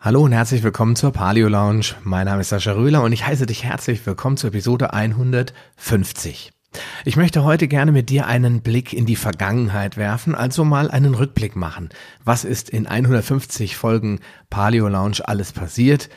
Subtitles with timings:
[0.00, 1.86] Hallo und herzlich willkommen zur Paleo Lounge.
[2.04, 6.52] Mein Name ist Sascha Röhler und ich heiße dich herzlich willkommen zur Episode 150.
[7.04, 11.14] Ich möchte heute gerne mit dir einen Blick in die Vergangenheit werfen, also mal einen
[11.14, 11.88] Rückblick machen.
[12.24, 16.08] Was ist in 150 Folgen Paleo Lounge alles passiert?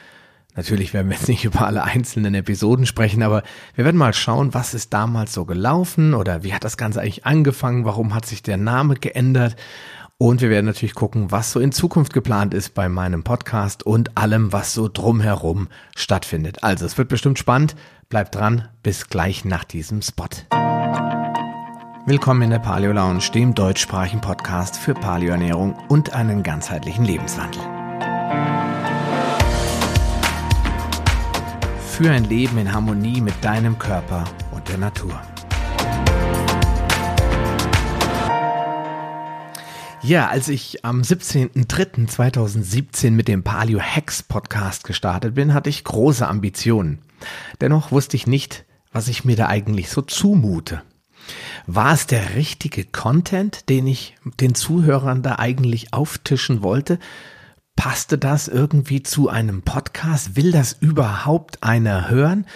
[0.56, 3.42] Natürlich werden wir jetzt nicht über alle einzelnen Episoden sprechen, aber
[3.74, 7.26] wir werden mal schauen, was ist damals so gelaufen oder wie hat das Ganze eigentlich
[7.26, 9.56] angefangen, warum hat sich der Name geändert
[10.28, 14.20] und wir werden natürlich gucken, was so in Zukunft geplant ist bei meinem Podcast und
[14.20, 16.64] allem, was so drumherum stattfindet.
[16.64, 17.76] Also, es wird bestimmt spannend.
[18.08, 18.68] Bleibt dran.
[18.84, 20.28] Bis gleich nach diesem Spot.
[22.06, 27.62] Willkommen in der Paleo Lounge, dem deutschsprachigen Podcast für Paleoernährung und einen ganzheitlichen Lebenswandel.
[31.88, 35.20] Für ein Leben in Harmonie mit deinem Körper und der Natur.
[40.04, 46.28] Ja, als ich am 17.03.2017 mit dem Paleo Hacks Podcast gestartet bin, hatte ich große
[46.28, 47.04] Ambitionen.
[47.62, 50.82] Dennoch wusste ich nicht, was ich mir da eigentlich so zumute.
[51.68, 56.98] War es der richtige Content, den ich den Zuhörern da eigentlich auftischen wollte?
[57.76, 60.36] Passte das irgendwie zu einem Podcast?
[60.36, 62.48] Will das überhaupt einer hören?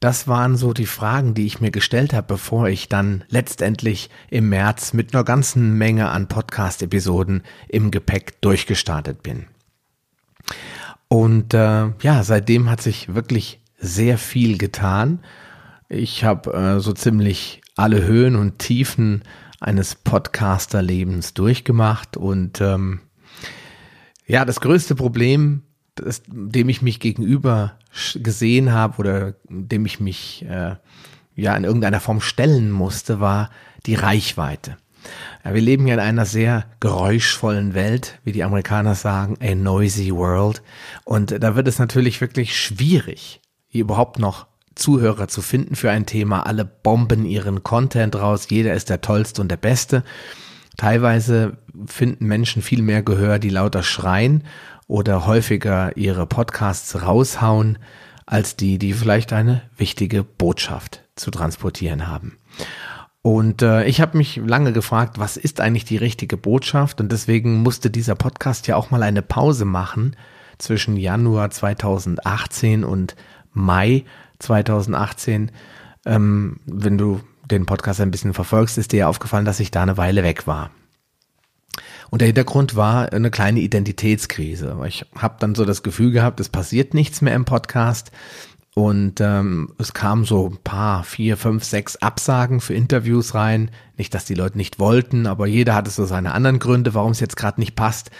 [0.00, 4.48] Das waren so die Fragen, die ich mir gestellt habe, bevor ich dann letztendlich im
[4.48, 9.44] März mit einer ganzen Menge an Podcast-Episoden im Gepäck durchgestartet bin.
[11.08, 15.20] Und äh, ja, seitdem hat sich wirklich sehr viel getan.
[15.90, 19.22] Ich habe äh, so ziemlich alle Höhen und Tiefen
[19.60, 23.00] eines Podcaster-Lebens durchgemacht und ähm,
[24.26, 25.62] ja, das größte Problem
[26.04, 27.78] das, dem ich mich gegenüber
[28.14, 30.76] gesehen habe oder dem ich mich äh,
[31.34, 33.50] ja in irgendeiner Form stellen musste, war
[33.86, 34.76] die Reichweite.
[35.44, 40.12] Ja, wir leben ja in einer sehr geräuschvollen Welt, wie die Amerikaner sagen, a noisy
[40.12, 40.62] world.
[41.04, 43.40] Und da wird es natürlich wirklich schwierig,
[43.72, 46.46] überhaupt noch Zuhörer zu finden für ein Thema.
[46.46, 50.04] Alle bomben ihren Content raus, jeder ist der Tollste und der Beste.
[50.76, 54.44] Teilweise finden Menschen viel mehr Gehör, die lauter schreien
[54.90, 57.78] oder häufiger ihre Podcasts raushauen,
[58.26, 62.38] als die, die vielleicht eine wichtige Botschaft zu transportieren haben.
[63.22, 67.00] Und äh, ich habe mich lange gefragt, was ist eigentlich die richtige Botschaft?
[67.00, 70.16] Und deswegen musste dieser Podcast ja auch mal eine Pause machen
[70.58, 73.14] zwischen Januar 2018 und
[73.52, 74.04] Mai
[74.40, 75.52] 2018.
[76.04, 79.82] Ähm, wenn du den Podcast ein bisschen verfolgst, ist dir ja aufgefallen, dass ich da
[79.82, 80.70] eine Weile weg war.
[82.10, 84.76] Und der Hintergrund war eine kleine Identitätskrise.
[84.86, 88.10] Ich habe dann so das Gefühl gehabt, es passiert nichts mehr im Podcast.
[88.74, 93.70] Und ähm, es kamen so ein paar, vier, fünf, sechs Absagen für Interviews rein.
[93.96, 97.20] Nicht, dass die Leute nicht wollten, aber jeder hatte so seine anderen Gründe, warum es
[97.20, 98.10] jetzt gerade nicht passt.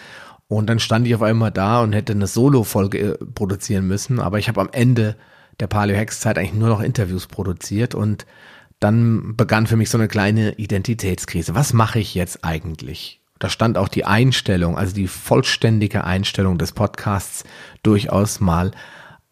[0.48, 4.18] Und dann stand ich auf einmal da und hätte eine Solo-Folge äh, produzieren müssen.
[4.18, 5.16] Aber ich habe am Ende
[5.60, 8.26] der Paleo Hex Zeit eigentlich nur noch Interviews produziert und
[8.80, 11.54] dann begann für mich so eine kleine Identitätskrise.
[11.54, 13.19] Was mache ich jetzt eigentlich?
[13.40, 17.42] Da stand auch die Einstellung, also die vollständige Einstellung des Podcasts
[17.82, 18.70] durchaus mal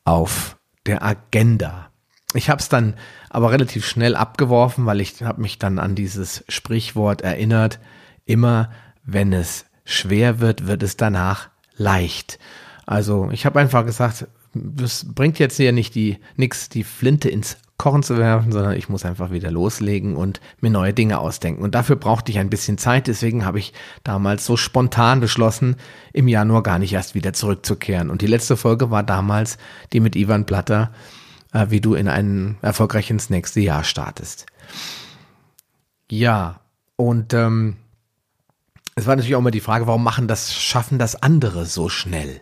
[0.04, 1.90] auf der Agenda.
[2.34, 2.94] Ich habe es dann
[3.30, 7.78] aber relativ schnell abgeworfen, weil ich habe mich dann an dieses Sprichwort erinnert,
[8.24, 8.70] immer
[9.04, 12.38] wenn es schwer wird, wird es danach leicht.
[12.86, 17.58] Also ich habe einfach gesagt, das bringt jetzt hier nicht die nix die Flinte ins
[17.78, 21.62] Kochen zu werfen, sondern ich muss einfach wieder loslegen und mir neue Dinge ausdenken.
[21.62, 23.06] Und dafür brauchte ich ein bisschen Zeit.
[23.06, 23.72] Deswegen habe ich
[24.02, 25.76] damals so spontan beschlossen,
[26.12, 28.10] im Januar gar nicht erst wieder zurückzukehren.
[28.10, 29.58] Und die letzte Folge war damals
[29.92, 30.92] die mit Ivan Platter,
[31.52, 34.46] äh, wie du in ein erfolgreich ins nächste Jahr startest.
[36.10, 36.60] Ja,
[36.96, 37.76] und ähm,
[38.96, 42.40] es war natürlich auch immer die Frage, warum machen das, schaffen das andere so schnell?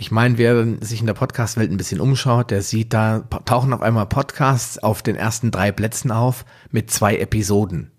[0.00, 3.82] Ich meine, wer sich in der Podcast-Welt ein bisschen umschaut, der sieht, da tauchen auf
[3.82, 7.90] einmal Podcasts auf den ersten drei Plätzen auf mit zwei Episoden.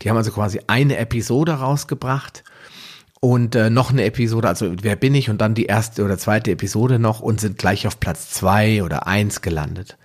[0.00, 2.44] Die haben also quasi eine Episode rausgebracht
[3.18, 6.52] und äh, noch eine Episode, also wer bin ich und dann die erste oder zweite
[6.52, 9.98] Episode noch und sind gleich auf Platz zwei oder eins gelandet.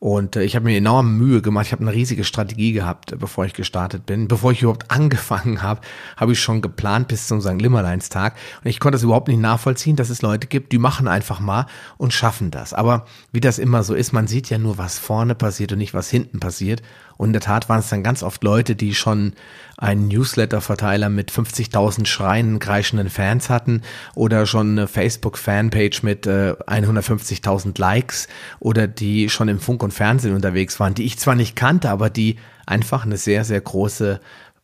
[0.00, 1.66] Und äh, ich habe mir enorm Mühe gemacht.
[1.66, 4.28] Ich habe eine riesige Strategie gehabt, äh, bevor ich gestartet bin.
[4.28, 5.80] Bevor ich überhaupt angefangen habe,
[6.16, 7.60] habe ich schon geplant bis zum St.
[7.60, 8.36] Limmerleins-Tag.
[8.62, 11.66] Und ich konnte es überhaupt nicht nachvollziehen, dass es Leute gibt, die machen einfach mal
[11.96, 12.74] und schaffen das.
[12.74, 15.94] Aber wie das immer so ist, man sieht ja nur, was vorne passiert und nicht,
[15.94, 16.80] was hinten passiert.
[17.18, 19.34] Und in der Tat waren es dann ganz oft Leute, die schon
[19.76, 23.82] einen Newsletter-Verteiler mit 50.000 schreienden, kreischenden Fans hatten
[24.14, 28.28] oder schon eine Facebook-Fanpage mit äh, 150.000 Likes
[28.60, 32.08] oder die schon im Funk und Fernsehen unterwegs waren, die ich zwar nicht kannte, aber
[32.08, 32.36] die
[32.66, 34.20] einfach eine sehr, sehr große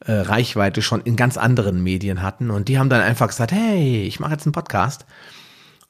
[0.07, 2.51] äh, Reichweite schon in ganz anderen Medien hatten.
[2.51, 5.07] Und die haben dann einfach gesagt, hey, ich mache jetzt einen Podcast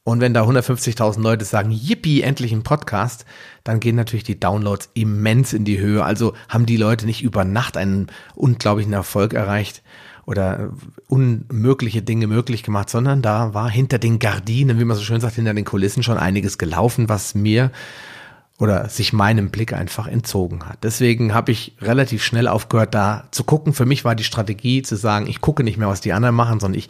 [0.07, 3.25] Und wenn da 150.000 Leute sagen, yippie, endlich ein Podcast,
[3.65, 6.05] dann gehen natürlich die Downloads immens in die Höhe.
[6.05, 9.83] Also haben die Leute nicht über Nacht einen unglaublichen Erfolg erreicht
[10.27, 10.73] oder
[11.09, 15.37] unmögliche Dinge möglich gemacht, sondern da war hinter den Gardinen, wie man so schön sagt,
[15.37, 17.71] hinter den Kulissen schon einiges gelaufen, was mir
[18.59, 20.85] oder sich meinem Blick einfach entzogen hat.
[20.85, 23.73] Deswegen habe ich relativ schnell aufgehört, da zu gucken.
[23.73, 26.61] Für mich war die Strategie zu sagen, ich gucke nicht mehr, was die anderen machen,
[26.61, 26.89] sondern ich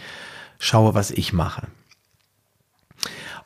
[0.59, 1.69] schaue, was ich mache.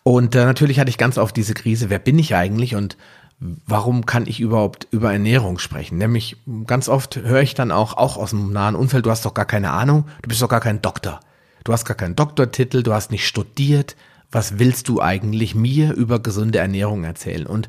[0.08, 2.96] Und äh, natürlich hatte ich ganz oft diese Krise, wer bin ich eigentlich und
[3.40, 5.98] warum kann ich überhaupt über Ernährung sprechen?
[5.98, 9.34] Nämlich ganz oft höre ich dann auch, auch aus dem nahen Umfeld, du hast doch
[9.34, 11.20] gar keine Ahnung, du bist doch gar kein Doktor.
[11.62, 13.96] Du hast gar keinen Doktortitel, du hast nicht studiert.
[14.30, 17.46] Was willst du eigentlich mir über gesunde Ernährung erzählen?
[17.46, 17.68] Und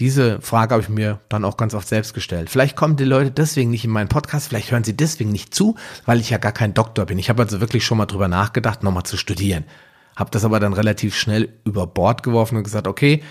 [0.00, 2.50] diese Frage habe ich mir dann auch ganz oft selbst gestellt.
[2.50, 5.76] Vielleicht kommen die Leute deswegen nicht in meinen Podcast, vielleicht hören sie deswegen nicht zu,
[6.04, 7.18] weil ich ja gar kein Doktor bin.
[7.18, 9.64] Ich habe also wirklich schon mal drüber nachgedacht, nochmal zu studieren.
[10.16, 13.22] Habe das aber dann relativ schnell über Bord geworfen und gesagt, okay,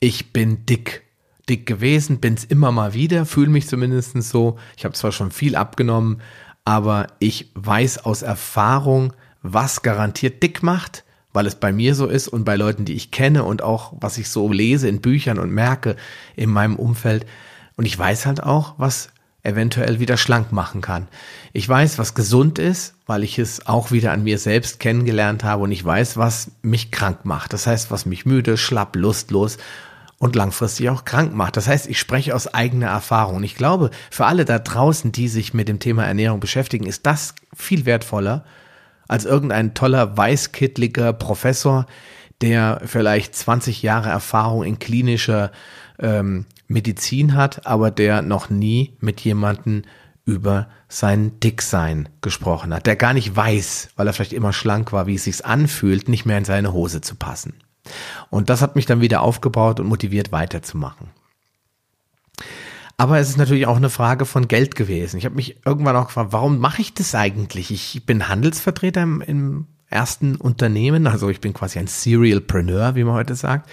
[0.00, 1.02] ich bin dick.
[1.48, 4.58] Dick gewesen, bin's immer mal wieder, fühle mich zumindest so.
[4.76, 6.20] Ich habe zwar schon viel abgenommen,
[6.64, 12.28] aber ich weiß aus Erfahrung, was garantiert dick macht weil es bei mir so ist
[12.28, 15.52] und bei Leuten, die ich kenne und auch was ich so lese in Büchern und
[15.52, 15.96] merke
[16.36, 17.26] in meinem Umfeld.
[17.76, 19.10] Und ich weiß halt auch, was
[19.42, 21.08] eventuell wieder schlank machen kann.
[21.52, 25.62] Ich weiß, was gesund ist, weil ich es auch wieder an mir selbst kennengelernt habe
[25.62, 27.52] und ich weiß, was mich krank macht.
[27.52, 29.58] Das heißt, was mich müde, schlapp, lustlos
[30.18, 31.56] und langfristig auch krank macht.
[31.56, 33.36] Das heißt, ich spreche aus eigener Erfahrung.
[33.36, 37.06] Und ich glaube, für alle da draußen, die sich mit dem Thema Ernährung beschäftigen, ist
[37.06, 38.44] das viel wertvoller,
[39.06, 41.86] als irgendein toller weißkittliger Professor,
[42.40, 45.52] der vielleicht 20 Jahre Erfahrung in klinischer
[45.98, 49.82] ähm, Medizin hat, aber der noch nie mit jemanden
[50.24, 55.06] über sein Dicksein gesprochen hat, der gar nicht weiß, weil er vielleicht immer schlank war,
[55.06, 57.54] wie es sich anfühlt, nicht mehr in seine Hose zu passen.
[58.28, 61.08] Und das hat mich dann wieder aufgebaut und motiviert weiterzumachen.
[62.98, 65.16] Aber es ist natürlich auch eine Frage von Geld gewesen.
[65.16, 67.70] Ich habe mich irgendwann auch gefragt, warum mache ich das eigentlich?
[67.70, 73.14] Ich bin Handelsvertreter im, im ersten Unternehmen, also ich bin quasi ein Serialpreneur, wie man
[73.14, 73.70] heute sagt.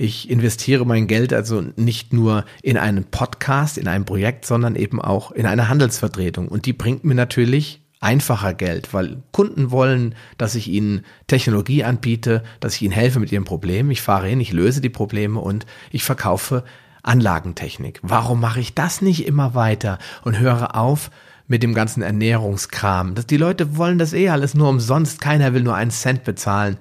[0.00, 4.98] Ich investiere mein Geld also nicht nur in einen Podcast, in ein Projekt, sondern eben
[4.98, 6.48] auch in eine Handelsvertretung.
[6.48, 12.42] Und die bringt mir natürlich einfacher Geld, weil Kunden wollen, dass ich ihnen Technologie anbiete,
[12.60, 13.90] dass ich ihnen helfe mit ihren Problemen.
[13.90, 16.64] Ich fahre hin, ich löse die Probleme und ich verkaufe
[17.02, 18.00] Anlagentechnik.
[18.02, 21.10] Warum mache ich das nicht immer weiter und höre auf
[21.46, 23.14] mit dem ganzen Ernährungskram?
[23.14, 25.20] Das, die Leute wollen das eh alles nur umsonst.
[25.20, 26.78] Keiner will nur einen Cent bezahlen.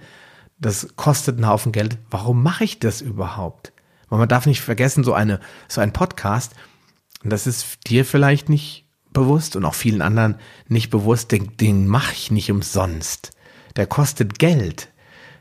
[0.59, 1.97] Das kostet einen Haufen Geld.
[2.09, 3.73] Warum mache ich das überhaupt?
[4.09, 6.53] Weil man darf nicht vergessen, so eine, so ein Podcast,
[7.23, 10.35] das ist dir vielleicht nicht bewusst und auch vielen anderen
[10.67, 13.31] nicht bewusst, den, den mache ich nicht umsonst.
[13.75, 14.89] Der kostet Geld.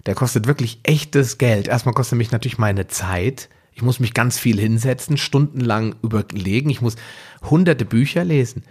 [0.07, 1.69] Der kostet wirklich echtes Geld.
[1.69, 3.49] Erstmal kostet mich natürlich meine Zeit,
[3.79, 6.69] ich muss mich ganz viel hinsetzen, stundenlang überlegen.
[6.69, 6.97] Ich muss
[7.49, 8.65] hunderte Bücher lesen,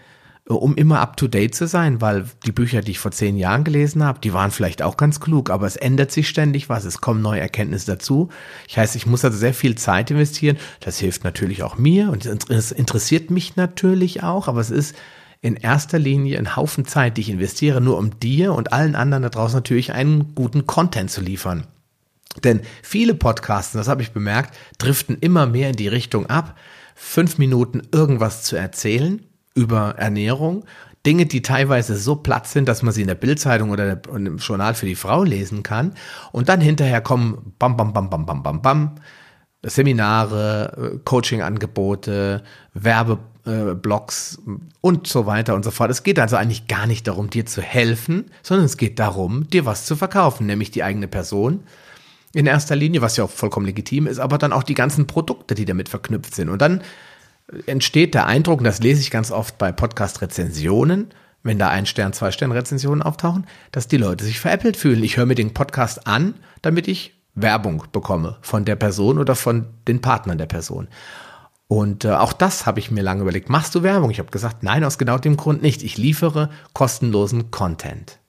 [0.56, 3.64] um immer up to date zu sein, weil die Bücher, die ich vor zehn Jahren
[3.64, 6.86] gelesen habe, die waren vielleicht auch ganz klug, aber es ändert sich ständig was.
[6.86, 8.30] Es kommen neue Erkenntnisse dazu.
[8.68, 10.58] Ich heißt, ich muss also sehr viel Zeit investieren.
[10.80, 14.96] Das hilft natürlich auch mir und es interessiert mich natürlich auch, aber es ist
[15.42, 19.24] in erster Linie ein Haufen Zeit, die ich investiere, nur um dir und allen anderen
[19.24, 21.68] da draußen natürlich einen guten Content zu liefern.
[22.44, 26.58] Denn viele Podcasts, das habe ich bemerkt, driften immer mehr in die Richtung ab,
[26.96, 29.27] fünf Minuten irgendwas zu erzählen
[29.58, 30.64] über Ernährung.
[31.06, 34.74] Dinge, die teilweise so platt sind, dass man sie in der Bildzeitung oder im Journal
[34.74, 35.94] für die Frau lesen kann.
[36.32, 38.96] Und dann hinterher kommen bam, bam, bam, bam, bam, bam, bam.
[39.64, 44.40] Seminare, äh, Coaching-Angebote, Werbeblogs
[44.82, 45.90] und so weiter und so fort.
[45.90, 49.66] Es geht also eigentlich gar nicht darum, dir zu helfen, sondern es geht darum, dir
[49.66, 51.64] was zu verkaufen, nämlich die eigene Person
[52.34, 55.56] in erster Linie, was ja auch vollkommen legitim ist, aber dann auch die ganzen Produkte,
[55.56, 56.50] die damit verknüpft sind.
[56.50, 56.82] Und dann
[57.66, 61.10] entsteht der Eindruck, und das lese ich ganz oft bei Podcast-Rezensionen,
[61.44, 65.04] wenn da ein Stern, zwei Stern-Rezensionen auftauchen, dass die Leute sich veräppelt fühlen.
[65.04, 69.68] Ich höre mir den Podcast an, damit ich Werbung bekomme von der Person oder von
[69.88, 70.88] den Partnern der Person.
[71.68, 73.50] Und äh, auch das habe ich mir lange überlegt.
[73.50, 74.10] Machst du Werbung?
[74.10, 75.84] Ich habe gesagt, nein, aus genau dem Grund nicht.
[75.84, 78.20] Ich liefere kostenlosen Content.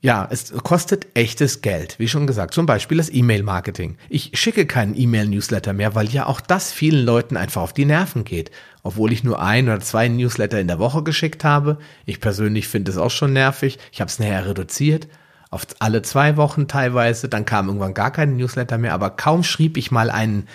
[0.00, 2.54] Ja, es kostet echtes Geld, wie schon gesagt.
[2.54, 3.96] Zum Beispiel das E-Mail-Marketing.
[4.08, 8.24] Ich schicke keinen E-Mail-Newsletter mehr, weil ja auch das vielen Leuten einfach auf die Nerven
[8.24, 8.52] geht.
[8.84, 11.78] Obwohl ich nur ein oder zwei Newsletter in der Woche geschickt habe.
[12.06, 13.78] Ich persönlich finde es auch schon nervig.
[13.90, 15.08] Ich habe es nachher reduziert
[15.50, 17.28] auf alle zwei Wochen teilweise.
[17.28, 18.94] Dann kam irgendwann gar kein Newsletter mehr.
[18.94, 20.46] Aber kaum schrieb ich mal einen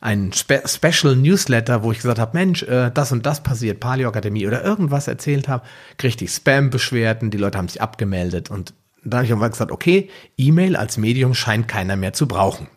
[0.00, 4.08] ein Spe Special Newsletter, wo ich gesagt habe, Mensch, äh, das und das passiert, Paleo
[4.08, 5.64] Akademie oder irgendwas erzählt habe,
[5.96, 8.74] kriegte ich Spam-Beschwerden, die Leute haben sich abgemeldet und
[9.04, 12.68] da habe ich irgendwann gesagt, okay, E-Mail als Medium scheint keiner mehr zu brauchen.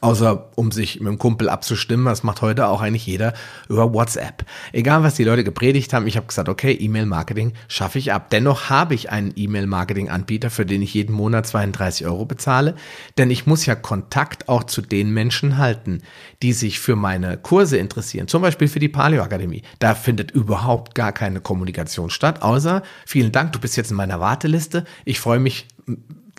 [0.00, 3.34] Außer um sich mit dem Kumpel abzustimmen, das macht heute auch eigentlich jeder
[3.68, 4.46] über WhatsApp.
[4.72, 8.30] Egal, was die Leute gepredigt haben, ich habe gesagt, okay, E-Mail-Marketing schaffe ich ab.
[8.30, 12.76] Dennoch habe ich einen E-Mail-Marketing-Anbieter, für den ich jeden Monat 32 Euro bezahle,
[13.18, 16.02] denn ich muss ja Kontakt auch zu den Menschen halten,
[16.42, 19.62] die sich für meine Kurse interessieren, zum Beispiel für die Paleo Akademie.
[19.80, 24.20] Da findet überhaupt gar keine Kommunikation statt, außer vielen Dank, du bist jetzt in meiner
[24.20, 24.84] Warteliste.
[25.04, 25.66] Ich freue mich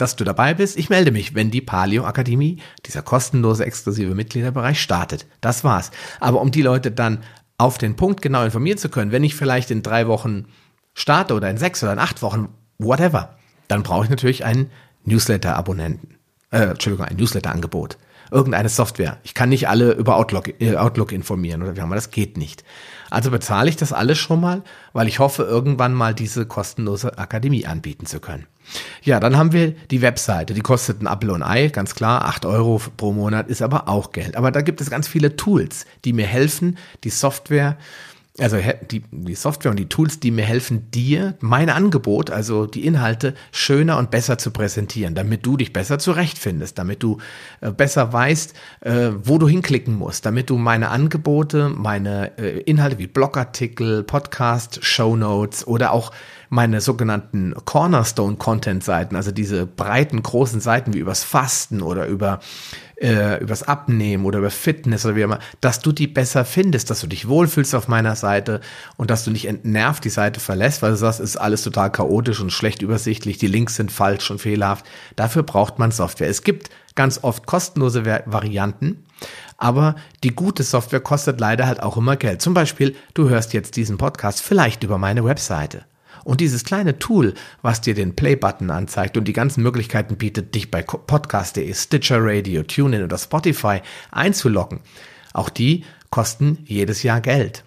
[0.01, 0.77] dass du dabei bist.
[0.77, 5.27] Ich melde mich, wenn die Paleo Akademie, dieser kostenlose exklusive Mitgliederbereich startet.
[5.41, 5.91] Das war's.
[6.19, 7.19] Aber um die Leute dann
[7.57, 10.45] auf den Punkt genau informieren zu können, wenn ich vielleicht in drei Wochen
[10.95, 14.71] starte oder in sechs oder in acht Wochen, whatever, dann brauche ich natürlich einen
[15.05, 16.17] Newsletter-Abonnenten.
[16.49, 17.97] Äh, Entschuldigung, ein Newsletter-Angebot.
[18.31, 19.17] Irgendeine Software.
[19.23, 22.37] Ich kann nicht alle über Outlook, äh, Outlook informieren oder wie auch immer, das geht
[22.37, 22.63] nicht.
[23.09, 27.65] Also bezahle ich das alles schon mal, weil ich hoffe, irgendwann mal diese kostenlose Akademie
[27.65, 28.47] anbieten zu können.
[29.03, 32.45] Ja, dann haben wir die Webseite, die kostet ein Apple und Ei, ganz klar, acht
[32.45, 34.37] Euro pro Monat ist aber auch Geld.
[34.37, 37.77] Aber da gibt es ganz viele Tools, die mir helfen, die Software
[38.39, 38.57] also
[38.89, 43.33] die, die Software und die Tools, die mir helfen, dir mein Angebot, also die Inhalte,
[43.51, 47.17] schöner und besser zu präsentieren, damit du dich besser zurechtfindest, damit du
[47.59, 52.99] äh, besser weißt, äh, wo du hinklicken musst, damit du meine Angebote, meine äh, Inhalte
[52.99, 56.11] wie Blogartikel, Podcast, Show Notes oder auch
[56.49, 62.39] meine sogenannten Cornerstone-Content-Seiten, also diese breiten, großen Seiten wie übers Fasten oder über
[63.01, 67.01] äh, übers Abnehmen oder über Fitness oder wie immer, dass du die besser findest, dass
[67.01, 68.61] du dich wohlfühlst auf meiner Seite
[68.97, 72.39] und dass du nicht entnervt die Seite verlässt, weil du sagst, ist alles total chaotisch
[72.39, 74.85] und schlecht übersichtlich, die Links sind falsch und fehlerhaft.
[75.15, 76.29] Dafür braucht man Software.
[76.29, 79.03] Es gibt ganz oft kostenlose Varianten,
[79.57, 82.41] aber die gute Software kostet leider halt auch immer Geld.
[82.41, 85.85] Zum Beispiel, du hörst jetzt diesen Podcast vielleicht über meine Webseite.
[86.23, 90.69] Und dieses kleine Tool, was dir den Play-Button anzeigt und die ganzen Möglichkeiten bietet, dich
[90.69, 94.81] bei Podcast.de, Stitcher Radio, TuneIn oder Spotify einzuloggen,
[95.33, 97.63] auch die kosten jedes Jahr Geld.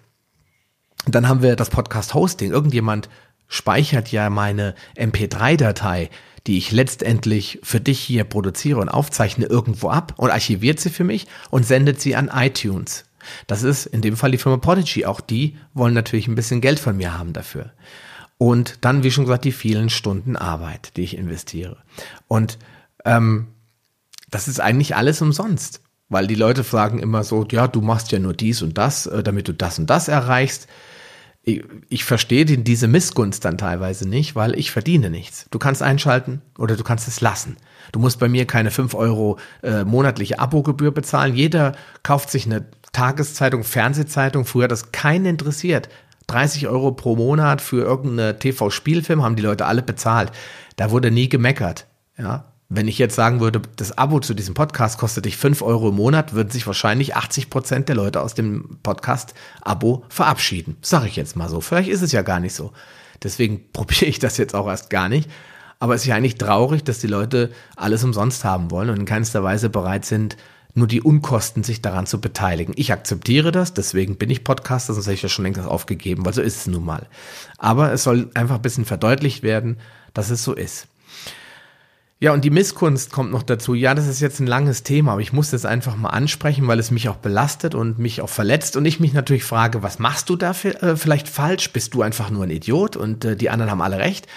[1.07, 2.51] Dann haben wir das Podcast-Hosting.
[2.51, 3.09] Irgendjemand
[3.47, 6.09] speichert ja meine MP3-Datei,
[6.47, 11.03] die ich letztendlich für dich hier produziere und aufzeichne, irgendwo ab und archiviert sie für
[11.03, 13.05] mich und sendet sie an iTunes.
[13.47, 15.05] Das ist in dem Fall die Firma Prodigy.
[15.05, 17.71] Auch die wollen natürlich ein bisschen Geld von mir haben dafür.
[18.37, 21.77] Und dann, wie schon gesagt, die vielen Stunden Arbeit, die ich investiere.
[22.27, 22.57] Und
[23.05, 23.47] ähm,
[24.29, 25.81] das ist eigentlich alles umsonst.
[26.07, 29.23] Weil die Leute fragen immer so, ja, du machst ja nur dies und das, äh,
[29.23, 30.67] damit du das und das erreichst.
[31.41, 35.47] Ich, ich verstehe diese Missgunst dann teilweise nicht, weil ich verdiene nichts.
[35.49, 37.57] Du kannst einschalten oder du kannst es lassen.
[37.91, 41.35] Du musst bei mir keine fünf Euro äh, monatliche Abogebühr bezahlen.
[41.35, 44.45] Jeder kauft sich eine Tageszeitung, Fernsehzeitung.
[44.45, 45.89] Früher hat das keinen interessiert.
[46.27, 50.31] 30 Euro pro Monat für irgendeine TV-Spielfilm haben die Leute alle bezahlt.
[50.75, 51.87] Da wurde nie gemeckert.
[52.17, 55.89] Ja, wenn ich jetzt sagen würde, das Abo zu diesem Podcast kostet dich 5 Euro
[55.89, 60.77] im Monat, würden sich wahrscheinlich 80 Prozent der Leute aus dem Podcast-Abo verabschieden.
[60.81, 61.61] Sag ich jetzt mal so.
[61.61, 62.73] Vielleicht ist es ja gar nicht so.
[63.21, 65.29] Deswegen probiere ich das jetzt auch erst gar nicht.
[65.77, 69.05] Aber es ist ja eigentlich traurig, dass die Leute alles umsonst haben wollen und in
[69.05, 70.37] keinster Weise bereit sind,
[70.75, 72.73] nur die Unkosten, sich daran zu beteiligen.
[72.77, 76.33] Ich akzeptiere das, deswegen bin ich Podcaster, sonst hätte ich ja schon längst aufgegeben, weil
[76.33, 77.07] so ist es nun mal.
[77.57, 79.77] Aber es soll einfach ein bisschen verdeutlicht werden,
[80.13, 80.87] dass es so ist.
[82.19, 83.73] Ja, und die Misskunst kommt noch dazu.
[83.73, 86.79] Ja, das ist jetzt ein langes Thema, aber ich muss das einfach mal ansprechen, weil
[86.79, 88.77] es mich auch belastet und mich auch verletzt.
[88.77, 91.71] Und ich mich natürlich frage, was machst du da äh, vielleicht falsch?
[91.71, 94.27] Bist du einfach nur ein Idiot und äh, die anderen haben alle recht?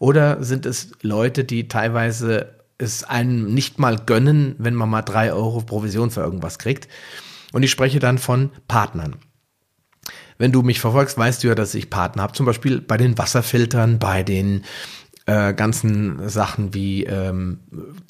[0.00, 5.32] Oder sind es Leute, die teilweise es einem nicht mal gönnen, wenn man mal drei
[5.32, 6.88] Euro Provision für irgendwas kriegt.
[7.52, 9.16] Und ich spreche dann von Partnern.
[10.38, 13.18] Wenn du mich verfolgst, weißt du ja, dass ich Partner habe, zum Beispiel bei den
[13.18, 14.64] Wasserfiltern, bei den
[15.26, 17.60] äh, ganzen Sachen wie ähm,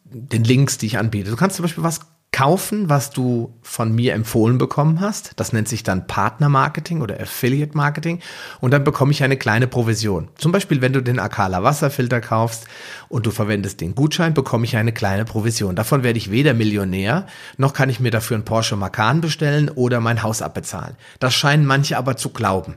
[0.05, 1.31] den Links, die ich anbiete.
[1.31, 5.33] Du kannst zum Beispiel was kaufen, was du von mir empfohlen bekommen hast.
[5.37, 8.21] Das nennt sich dann Partnermarketing oder Affiliate Marketing.
[8.61, 10.29] Und dann bekomme ich eine kleine Provision.
[10.37, 12.67] Zum Beispiel, wenn du den Akala Wasserfilter kaufst
[13.09, 15.75] und du verwendest den Gutschein, bekomme ich eine kleine Provision.
[15.75, 20.01] Davon werde ich weder Millionär, noch kann ich mir dafür einen Porsche Macan bestellen oder
[20.01, 20.97] mein Haus abbezahlen.
[21.21, 22.75] Das scheinen manche aber zu glauben.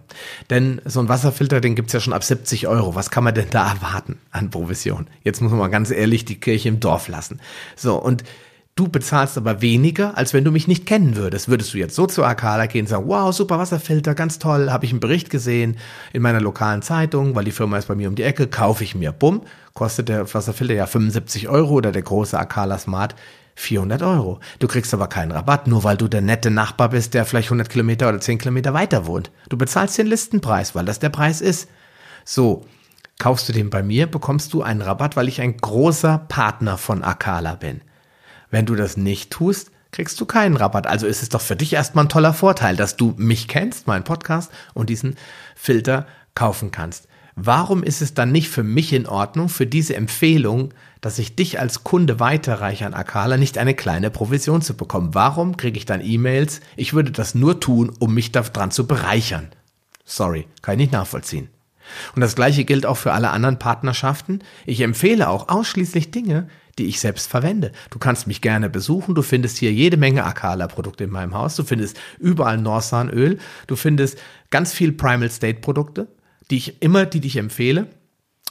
[0.50, 2.96] Denn so ein Wasserfilter, den gibt's ja schon ab 70 Euro.
[2.96, 5.08] Was kann man denn da erwarten an Provision?
[5.24, 7.41] Jetzt muss man mal ganz ehrlich die Kirche im Dorf lassen.
[7.75, 8.24] So, und
[8.75, 11.50] Du bezahlst aber weniger, als wenn du mich nicht kennen würdest.
[11.50, 14.86] Würdest du jetzt so zu Akala gehen und sagen, wow, super Wasserfilter, ganz toll, habe
[14.86, 15.78] ich einen Bericht gesehen
[16.13, 18.96] in meiner lokalen Zeitung, weil die Firma ist bei mir um die Ecke, kaufe ich
[18.96, 19.12] mir.
[19.12, 19.42] Bumm,
[19.74, 23.16] kostet der Wasserfilter ja 75 Euro oder der große Akala Smart
[23.56, 24.40] 400 Euro.
[24.60, 27.70] Du kriegst aber keinen Rabatt, nur weil du der nette Nachbar bist, der vielleicht 100
[27.70, 29.32] Kilometer oder 10 Kilometer weiter wohnt.
[29.50, 31.68] Du bezahlst den Listenpreis, weil das der Preis ist.
[32.24, 32.66] So,
[33.22, 37.04] Kaufst du den bei mir, bekommst du einen Rabatt, weil ich ein großer Partner von
[37.04, 37.82] Akala bin.
[38.51, 40.88] Wenn du das nicht tust, kriegst du keinen Rabatt.
[40.88, 44.03] Also ist es doch für dich erstmal ein toller Vorteil, dass du mich kennst, meinen
[44.03, 45.15] Podcast und diesen
[45.55, 46.05] Filter
[46.36, 47.08] kaufen kannst.
[47.36, 51.60] Warum ist es dann nicht für mich in Ordnung, für diese Empfehlung, dass ich dich
[51.60, 55.13] als Kunde weiterreiche an Akala, nicht eine kleine Provision zu bekommen?
[55.15, 56.60] Warum kriege ich dann E-Mails?
[56.75, 59.50] Ich würde das nur tun, um mich daran zu bereichern.
[60.03, 61.48] Sorry, kann ich nicht nachvollziehen.
[62.15, 64.39] Und das gleiche gilt auch für alle anderen Partnerschaften.
[64.65, 66.48] Ich empfehle auch ausschließlich Dinge,
[66.78, 67.72] die ich selbst verwende.
[67.90, 69.16] Du kannst mich gerne besuchen.
[69.16, 71.56] Du findest hier jede Menge Akala-Produkte in meinem Haus.
[71.56, 73.40] Du findest überall Norsan-Öl.
[73.68, 74.18] Du findest
[74.50, 76.08] ganz viel Primal State-Produkte,
[76.50, 77.88] die ich immer, die dich empfehle.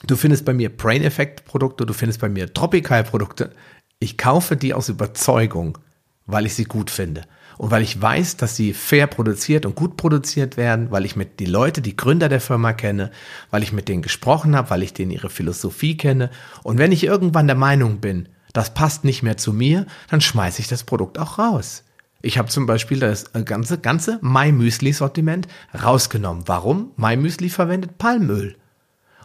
[0.06, 1.86] Du findest bei mir Brain Effect Produkte.
[1.86, 3.52] Du findest bei mir Tropical Produkte.
[3.98, 5.78] Ich kaufe die aus Überzeugung,
[6.26, 7.22] weil ich sie gut finde.
[7.58, 11.40] Und weil ich weiß, dass sie fair produziert und gut produziert werden, weil ich mit
[11.40, 13.10] die Leute, die Gründer der Firma kenne,
[13.50, 16.30] weil ich mit denen gesprochen habe, weil ich denen ihre Philosophie kenne.
[16.62, 20.60] Und wenn ich irgendwann der Meinung bin, das passt nicht mehr zu mir, dann schmeiße
[20.60, 21.84] ich das Produkt auch raus.
[22.22, 25.48] Ich habe zum Beispiel das ganze, ganze My Müsli Sortiment
[25.82, 26.44] rausgenommen.
[26.46, 26.92] Warum?
[26.96, 28.56] My Müsli verwendet Palmöl.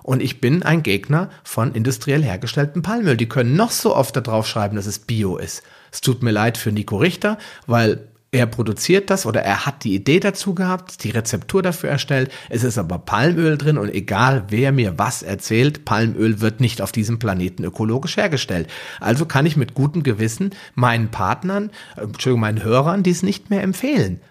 [0.06, 3.18] Und ich bin ein Gegner von industriell hergestelltem Palmöl.
[3.18, 5.64] Die können noch so oft da drauf schreiben, dass es Bio ist.
[5.92, 9.96] Es tut mir leid für Nico Richter, weil er produziert das oder er hat die
[9.96, 12.32] Idee dazu gehabt, die Rezeptur dafür erstellt.
[12.50, 16.92] Es ist aber Palmöl drin und egal wer mir was erzählt, Palmöl wird nicht auf
[16.92, 18.70] diesem Planeten ökologisch hergestellt.
[19.00, 23.64] Also kann ich mit gutem Gewissen meinen Partnern, äh, Entschuldigung, meinen Hörern dies nicht mehr
[23.64, 24.22] empfehlen.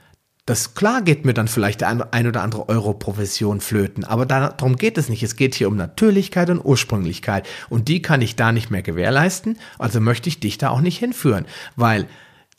[0.46, 4.76] Das klar geht mir dann vielleicht der ein oder andere Euro Provision flöten, aber darum
[4.76, 5.22] geht es nicht.
[5.22, 9.58] Es geht hier um Natürlichkeit und Ursprünglichkeit und die kann ich da nicht mehr gewährleisten,
[9.78, 11.46] also möchte ich dich da auch nicht hinführen,
[11.76, 12.06] weil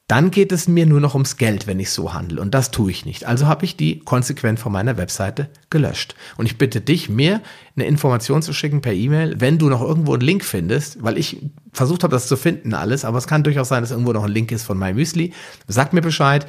[0.07, 2.39] dann geht es mir nur noch ums Geld, wenn ich so handle.
[2.39, 3.25] Und das tue ich nicht.
[3.25, 6.13] Also habe ich die konsequent von meiner Webseite gelöscht.
[6.37, 7.41] Und ich bitte dich, mir
[7.75, 11.41] eine Information zu schicken per E-Mail, wenn du noch irgendwo einen Link findest, weil ich
[11.73, 14.31] versucht habe, das zu finden alles, aber es kann durchaus sein, dass irgendwo noch ein
[14.31, 15.33] Link ist von MyMüsli.
[15.67, 16.45] Sag mir Bescheid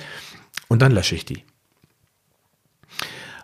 [0.68, 1.44] und dann lösche ich die.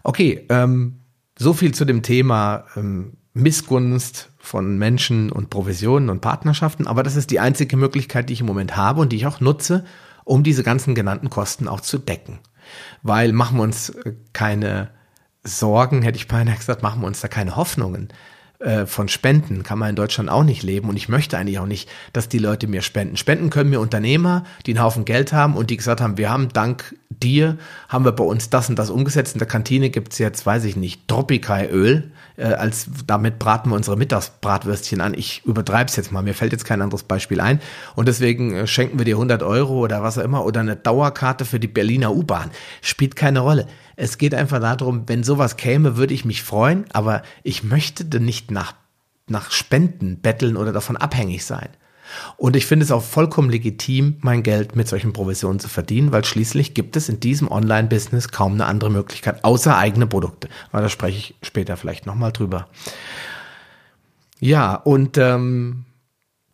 [0.02, 1.00] Okay, ähm,
[1.38, 7.16] so viel zu dem Thema ähm, Missgunst von Menschen und Provisionen und Partnerschaften, aber das
[7.16, 9.84] ist die einzige Möglichkeit, die ich im Moment habe und die ich auch nutze,
[10.24, 12.40] um diese ganzen genannten Kosten auch zu decken.
[13.02, 14.90] Weil machen wir uns äh, keine
[15.44, 18.08] Sorgen, hätte ich beinahe gesagt, machen wir uns da keine Hoffnungen.
[18.62, 21.66] Äh, von Spenden kann man in Deutschland auch nicht leben und ich möchte eigentlich auch
[21.66, 23.16] nicht, dass die Leute mir spenden.
[23.16, 26.48] Spenden können mir Unternehmer, die einen Haufen Geld haben und die gesagt haben, wir haben
[26.52, 29.34] dank dir, haben wir bei uns das und das umgesetzt.
[29.34, 33.96] In der Kantine gibt's jetzt, weiß ich nicht, Tropikai-Öl, äh, als damit braten wir unsere
[33.96, 35.14] Mittagsbratwürstchen an.
[35.14, 37.60] Ich übertreibe es jetzt mal, mir fällt jetzt kein anderes Beispiel ein.
[37.96, 41.44] Und deswegen äh, schenken wir dir 100 Euro oder was auch immer oder eine Dauerkarte
[41.44, 42.50] für die Berliner U-Bahn.
[42.80, 43.66] Spielt keine Rolle.
[44.02, 48.24] Es geht einfach darum, wenn sowas käme, würde ich mich freuen, aber ich möchte denn
[48.24, 48.74] nicht nach,
[49.28, 51.68] nach Spenden betteln oder davon abhängig sein.
[52.36, 56.24] Und ich finde es auch vollkommen legitim, mein Geld mit solchen Provisionen zu verdienen, weil
[56.24, 60.48] schließlich gibt es in diesem Online-Business kaum eine andere Möglichkeit, außer eigene Produkte.
[60.72, 62.66] Aber da spreche ich später vielleicht nochmal drüber.
[64.40, 65.84] Ja, und ähm,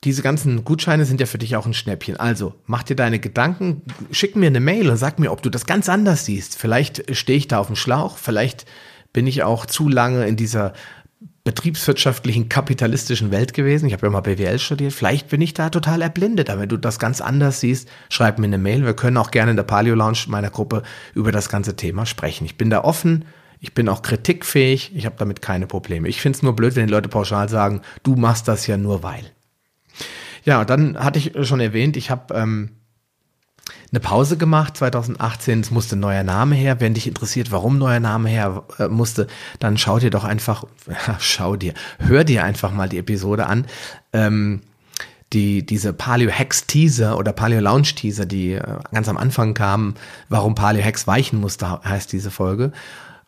[0.04, 2.16] diese ganzen Gutscheine sind ja für dich auch ein Schnäppchen.
[2.16, 3.82] Also mach dir deine Gedanken,
[4.12, 6.56] schick mir eine Mail und sag mir, ob du das ganz anders siehst.
[6.56, 8.64] Vielleicht stehe ich da auf dem Schlauch, vielleicht
[9.12, 10.72] bin ich auch zu lange in dieser
[11.48, 13.86] betriebswirtschaftlichen, kapitalistischen Welt gewesen.
[13.86, 14.92] Ich habe ja mal BWL studiert.
[14.92, 16.50] Vielleicht bin ich da total erblindet.
[16.50, 18.84] Aber wenn du das ganz anders siehst, schreib mir eine Mail.
[18.84, 20.82] Wir können auch gerne in der Paleo Lounge meiner Gruppe
[21.14, 22.44] über das ganze Thema sprechen.
[22.44, 23.24] Ich bin da offen.
[23.60, 24.94] Ich bin auch kritikfähig.
[24.94, 26.06] Ich habe damit keine Probleme.
[26.08, 29.02] Ich finde es nur blöd, wenn die Leute pauschal sagen, du machst das ja nur
[29.02, 29.32] weil.
[30.44, 32.70] Ja, dann hatte ich schon erwähnt, ich habe ähm,
[33.90, 35.60] eine Pause gemacht 2018.
[35.60, 36.80] Es musste ein neuer Name her.
[36.80, 39.26] Wenn dich interessiert, warum neuer Name her äh, musste,
[39.58, 40.64] dann schau dir doch einfach,
[41.18, 43.66] schau dir, hör dir einfach mal die Episode an.
[44.12, 44.62] Ähm,
[45.32, 49.94] die, diese Paleo Hex Teaser oder Paleo Lounge Teaser, die äh, ganz am Anfang kamen,
[50.28, 52.72] warum Paleo Hex weichen musste, heißt diese Folge.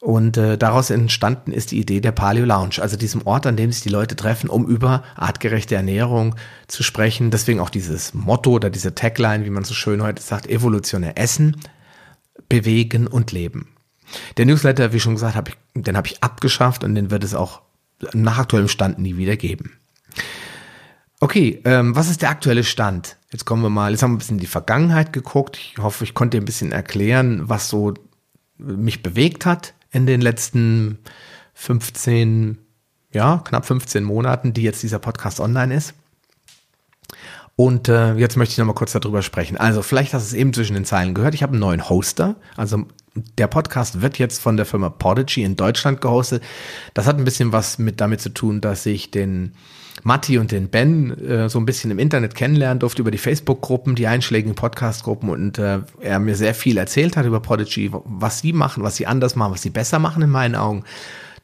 [0.00, 3.70] Und äh, daraus entstanden ist die Idee der Paleo Lounge, also diesem Ort, an dem
[3.70, 6.36] sich die Leute treffen, um über artgerechte Ernährung
[6.68, 7.30] zu sprechen.
[7.30, 11.60] Deswegen auch dieses Motto oder diese Tagline, wie man so schön heute sagt, evolutionär essen,
[12.48, 13.68] bewegen und leben.
[14.38, 17.34] Der Newsletter, wie schon gesagt, hab ich, den habe ich abgeschafft und den wird es
[17.34, 17.60] auch
[18.14, 19.72] nach aktuellem Stand nie wieder geben.
[21.20, 23.18] Okay, ähm, was ist der aktuelle Stand?
[23.30, 25.58] Jetzt kommen wir mal, jetzt haben wir ein bisschen in die Vergangenheit geguckt.
[25.58, 27.92] Ich hoffe, ich konnte dir ein bisschen erklären, was so
[28.56, 30.98] mich bewegt hat in den letzten
[31.54, 32.58] 15,
[33.12, 35.94] ja, knapp 15 Monaten, die jetzt dieser Podcast online ist.
[37.56, 39.58] Und äh, jetzt möchte ich noch mal kurz darüber sprechen.
[39.58, 41.34] Also vielleicht hast du es eben zwischen den Zeilen gehört.
[41.34, 42.36] Ich habe einen neuen Hoster.
[42.56, 42.86] Also
[43.36, 46.42] Der Podcast wird jetzt von der Firma Podigy in Deutschland gehostet.
[46.94, 49.52] Das hat ein bisschen was mit damit zu tun, dass ich den
[50.02, 53.94] Matti und den Ben äh, so ein bisschen im Internet kennenlernen durfte über die Facebook-Gruppen,
[53.94, 58.52] die einschlägigen Podcast-Gruppen und äh, er mir sehr viel erzählt hat über Prodigy, was sie
[58.52, 60.84] machen, was sie anders machen, was sie besser machen in meinen Augen.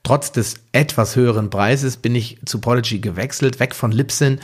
[0.02, 4.38] Trotz des etwas höheren Preises bin ich zu Prodigy gewechselt, weg von Libsyn,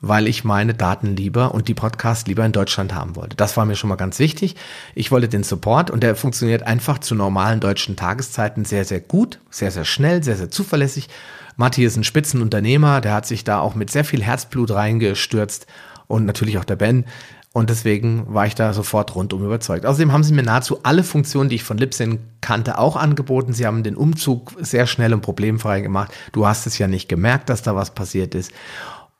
[0.00, 3.36] weil ich meine Daten lieber und die Podcasts lieber in Deutschland haben wollte.
[3.36, 4.56] Das war mir schon mal ganz wichtig.
[4.94, 9.40] Ich wollte den Support und der funktioniert einfach zu normalen deutschen Tageszeiten sehr, sehr gut,
[9.50, 11.08] sehr, sehr schnell, sehr, sehr zuverlässig
[11.56, 15.66] Matti ist ein Spitzenunternehmer, der hat sich da auch mit sehr viel Herzblut reingestürzt
[16.06, 17.04] und natürlich auch der Ben.
[17.52, 19.86] Und deswegen war ich da sofort rundum überzeugt.
[19.86, 23.54] Außerdem haben sie mir nahezu alle Funktionen, die ich von Libsyn kannte, auch angeboten.
[23.54, 26.12] Sie haben den Umzug sehr schnell und problemfrei gemacht.
[26.32, 28.52] Du hast es ja nicht gemerkt, dass da was passiert ist.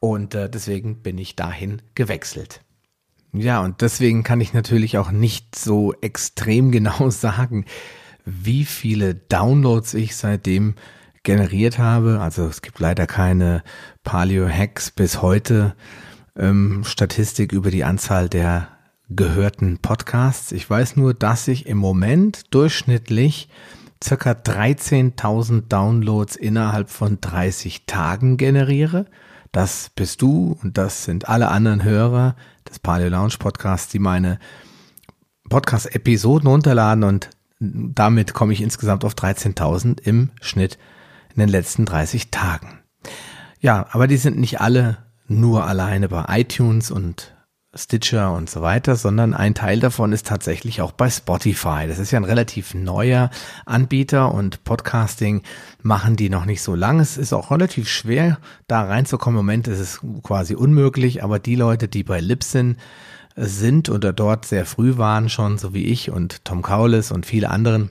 [0.01, 2.61] Und äh, deswegen bin ich dahin gewechselt.
[3.33, 7.65] Ja, und deswegen kann ich natürlich auch nicht so extrem genau sagen,
[8.27, 10.75] wie viele Downloads ich seitdem
[11.27, 12.21] generiert habe.
[12.21, 13.63] Also es gibt leider keine
[14.05, 15.75] Paleo-Hacks bis heute
[16.37, 18.69] ähm, Statistik über die Anzahl der
[19.11, 20.53] gehörten Podcasts.
[20.53, 23.49] Ich weiß nur, dass ich im Moment durchschnittlich
[24.03, 29.07] circa 13.000 Downloads innerhalb von 30 Tagen generiere.
[29.51, 32.37] Das bist du und das sind alle anderen Hörer
[32.69, 34.39] des Paleo Lounge Podcasts, die meine
[35.49, 40.79] Podcast-Episoden runterladen und damit komme ich insgesamt auf 13.000 im Schnitt
[41.37, 42.81] in den letzten 30 Tagen.
[43.61, 47.37] Ja, aber die sind nicht alle nur alleine bei iTunes und
[47.75, 51.87] Stitcher und so weiter, sondern ein Teil davon ist tatsächlich auch bei Spotify.
[51.87, 53.31] Das ist ja ein relativ neuer
[53.67, 55.43] Anbieter und Podcasting
[55.83, 57.01] machen die noch nicht so lang.
[57.01, 59.41] Es ist auch relativ schwer, da reinzukommen.
[59.41, 62.77] Im Moment ist es quasi unmöglich, aber die Leute, die bei Libsyn
[63.37, 67.51] sind oder dort sehr früh waren schon, so wie ich und Tom Kaulis und viele
[67.51, 67.91] anderen,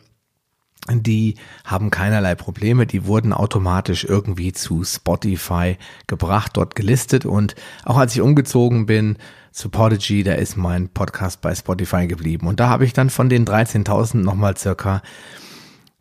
[0.91, 7.97] die haben keinerlei Probleme, die wurden automatisch irgendwie zu Spotify gebracht, dort gelistet und auch
[7.97, 9.17] als ich umgezogen bin
[9.51, 13.29] zu Podigy, da ist mein Podcast bei Spotify geblieben und da habe ich dann von
[13.29, 15.01] den 13.000 nochmal circa,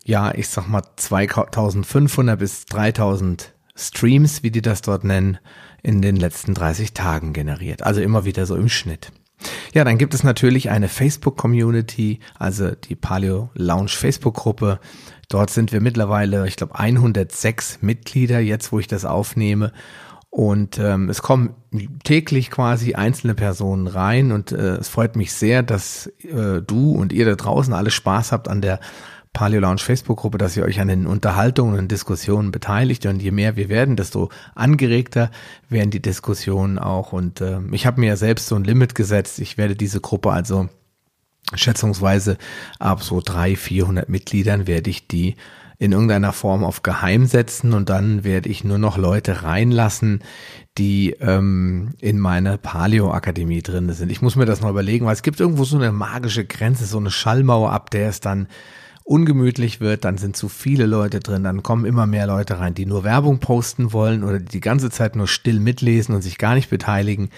[0.04, 5.38] ja, ich sag mal 2.500 bis 3.000 Streams, wie die das dort nennen,
[5.82, 7.82] in den letzten 30 Tagen generiert.
[7.82, 9.12] Also immer wieder so im Schnitt.
[9.72, 14.80] Ja, dann gibt es natürlich eine Facebook-Community, also die Paleo Lounge Facebook-Gruppe.
[15.28, 19.72] Dort sind wir mittlerweile, ich glaube, 106 Mitglieder, jetzt wo ich das aufnehme.
[20.30, 21.54] Und ähm, es kommen
[22.02, 27.12] täglich quasi einzelne Personen rein und äh, es freut mich sehr, dass äh, du und
[27.12, 28.80] ihr da draußen alle Spaß habt an der
[29.34, 33.04] Paleo Lounge Facebook-Gruppe, dass ihr euch an den Unterhaltungen und Diskussionen beteiligt.
[33.04, 35.30] Und je mehr wir werden, desto angeregter
[35.68, 37.12] werden die Diskussionen auch.
[37.12, 39.40] Und äh, ich habe mir ja selbst so ein Limit gesetzt.
[39.40, 40.70] Ich werde diese Gruppe also
[41.52, 42.38] schätzungsweise
[42.78, 45.36] ab so drei, vierhundert Mitgliedern werde ich die
[45.78, 50.22] in irgendeiner Form auf Geheim setzen und dann werde ich nur noch Leute reinlassen,
[50.78, 54.10] die ähm, in meiner Paleo-Akademie drin sind.
[54.10, 56.98] Ich muss mir das noch überlegen, weil es gibt irgendwo so eine magische Grenze, so
[56.98, 58.46] eine Schallmauer, ab der es dann
[59.04, 62.86] ungemütlich wird, dann sind zu viele Leute drin, dann kommen immer mehr Leute rein, die
[62.86, 66.54] nur Werbung posten wollen oder die die ganze Zeit nur still mitlesen und sich gar
[66.54, 67.28] nicht beteiligen.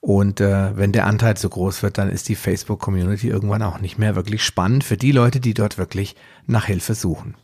[0.00, 3.98] Und äh, wenn der Anteil zu groß wird, dann ist die Facebook-Community irgendwann auch nicht
[3.98, 7.34] mehr wirklich spannend für die Leute, die dort wirklich nach Hilfe suchen.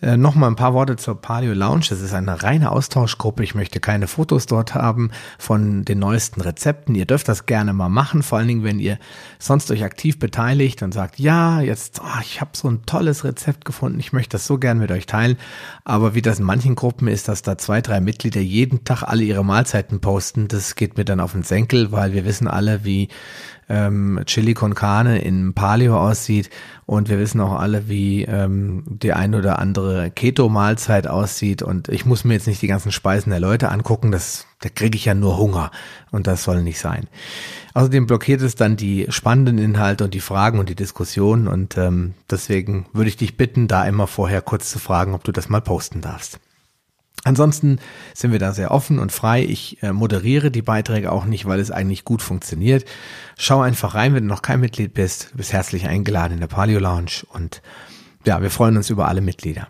[0.00, 1.86] Äh, Nochmal ein paar Worte zur Paleo Lounge.
[1.90, 3.44] Das ist eine reine Austauschgruppe.
[3.44, 6.94] Ich möchte keine Fotos dort haben von den neuesten Rezepten.
[6.94, 8.98] Ihr dürft das gerne mal machen, vor allen Dingen, wenn ihr
[9.38, 13.64] sonst euch aktiv beteiligt und sagt, ja, jetzt, oh, ich habe so ein tolles Rezept
[13.64, 15.36] gefunden, ich möchte das so gern mit euch teilen.
[15.84, 19.22] Aber wie das in manchen Gruppen ist, dass da zwei, drei Mitglieder jeden Tag alle
[19.22, 23.08] ihre Mahlzeiten posten, das geht mir dann auf den Senkel, weil wir wissen alle, wie
[23.72, 26.50] ähm, Chili con Carne in Paleo aussieht.
[26.84, 31.62] Und wir wissen auch alle, wie ähm, die ein oder andere Keto-Mahlzeit aussieht.
[31.62, 34.96] Und ich muss mir jetzt nicht die ganzen Speisen der Leute angucken, das, da kriege
[34.96, 35.70] ich ja nur Hunger.
[36.10, 37.08] Und das soll nicht sein.
[37.72, 41.48] Außerdem blockiert es dann die spannenden Inhalte und die Fragen und die Diskussionen.
[41.48, 45.32] Und ähm, deswegen würde ich dich bitten, da immer vorher kurz zu fragen, ob du
[45.32, 46.38] das mal posten darfst.
[47.24, 47.78] Ansonsten
[48.14, 49.44] sind wir da sehr offen und frei.
[49.44, 52.84] Ich äh, moderiere die Beiträge auch nicht, weil es eigentlich gut funktioniert.
[53.38, 55.30] Schau einfach rein, wenn du noch kein Mitglied bist.
[55.32, 57.62] Du bist herzlich eingeladen in der Paleo Lounge und
[58.24, 59.68] ja, wir freuen uns über alle Mitglieder.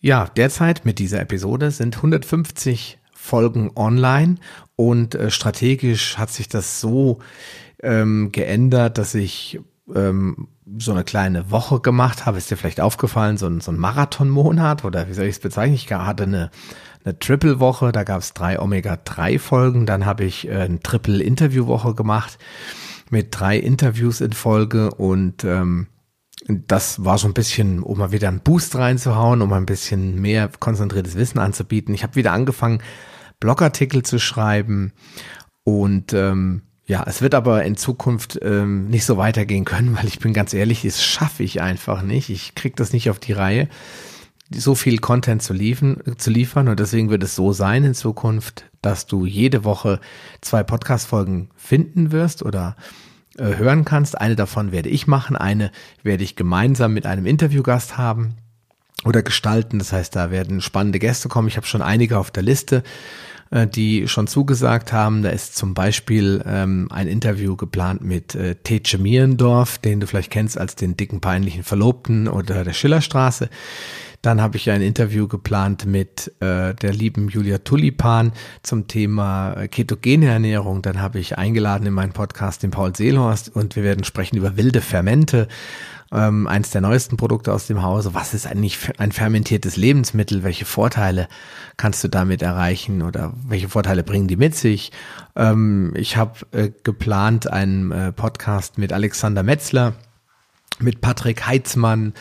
[0.00, 4.36] Ja, derzeit mit dieser Episode sind 150 Folgen online
[4.76, 7.18] und äh, strategisch hat sich das so
[7.82, 9.60] ähm, geändert, dass ich
[9.94, 12.38] ähm, so eine kleine Woche gemacht habe.
[12.38, 15.74] Ist dir vielleicht aufgefallen, so ein, so ein Marathonmonat oder wie soll ich es bezeichnen?
[15.74, 16.50] Ich hatte eine,
[17.04, 19.86] eine Triple-Woche, da gab es drei Omega-3-Folgen.
[19.86, 22.38] Dann habe ich äh, eine Triple-Interview-Woche gemacht
[23.10, 25.88] mit drei Interviews in Folge und ähm,
[26.46, 30.48] das war so ein bisschen, um mal wieder einen Boost reinzuhauen, um ein bisschen mehr
[30.48, 31.94] konzentriertes Wissen anzubieten.
[31.94, 32.82] Ich habe wieder angefangen,
[33.40, 34.92] Blogartikel zu schreiben
[35.64, 40.18] und ähm, ja, es wird aber in Zukunft ähm, nicht so weitergehen können, weil ich
[40.18, 42.30] bin ganz ehrlich, das schaffe ich einfach nicht.
[42.30, 43.68] Ich kriege das nicht auf die Reihe,
[44.52, 48.64] so viel Content zu, liefern, zu liefern und deswegen wird es so sein in Zukunft,
[48.82, 50.00] dass du jede Woche
[50.40, 52.74] zwei Podcast-Folgen finden wirst oder
[53.38, 54.20] äh, hören kannst.
[54.20, 55.70] Eine davon werde ich machen, eine
[56.02, 58.34] werde ich gemeinsam mit einem Interviewgast haben
[59.04, 59.78] oder gestalten.
[59.78, 61.48] Das heißt, da werden spannende Gäste kommen.
[61.48, 62.82] Ich habe schon einige auf der Liste,
[63.50, 65.22] äh, die schon zugesagt haben.
[65.22, 70.30] Da ist zum Beispiel ähm, ein Interview geplant mit äh, Tetsche Mierendorf, den du vielleicht
[70.30, 73.48] kennst als den dicken peinlichen Verlobten oder der Schillerstraße.
[74.22, 78.32] Dann habe ich ein Interview geplant mit äh, der lieben Julia Tulipan
[78.62, 80.82] zum Thema äh, ketogene Ernährung.
[80.82, 84.58] Dann habe ich eingeladen in meinen Podcast den Paul Seelhorst und wir werden sprechen über
[84.58, 85.48] wilde Fermente.
[86.12, 88.14] Ähm, eins der neuesten Produkte aus dem Hause.
[88.14, 90.42] Was ist eigentlich ein fermentiertes Lebensmittel?
[90.42, 91.28] Welche Vorteile
[91.76, 94.90] kannst du damit erreichen oder welche Vorteile bringen die mit sich?
[95.36, 99.94] Ähm, ich habe äh, geplant einen äh, Podcast mit Alexander Metzler,
[100.80, 102.14] mit Patrick Heitzmann,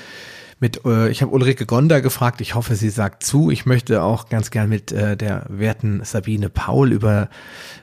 [0.59, 3.49] mit, äh, ich habe Ulrike Gonder gefragt, ich hoffe, sie sagt zu.
[3.49, 7.29] Ich möchte auch ganz gern mit äh, der werten Sabine Paul über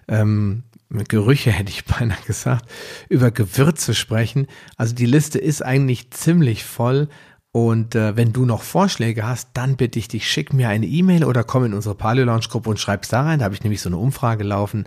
[0.08, 2.70] ähm, Gerüche, hätte ich beinahe gesagt,
[3.08, 4.46] über Gewürze sprechen.
[4.76, 7.08] Also die Liste ist eigentlich ziemlich voll.
[7.52, 11.24] Und äh, wenn du noch Vorschläge hast, dann bitte ich dich, schick mir eine E-Mail
[11.24, 13.38] oder komm in unsere Paleo Lounge Gruppe und schreib's da rein.
[13.38, 14.86] Da habe ich nämlich so eine Umfrage laufen,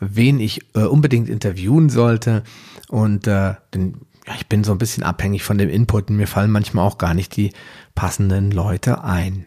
[0.00, 2.44] wen ich äh, unbedingt interviewen sollte.
[2.88, 6.26] Und äh, den ja, ich bin so ein bisschen abhängig von dem Input und mir
[6.26, 7.52] fallen manchmal auch gar nicht die
[7.94, 9.46] passenden Leute ein.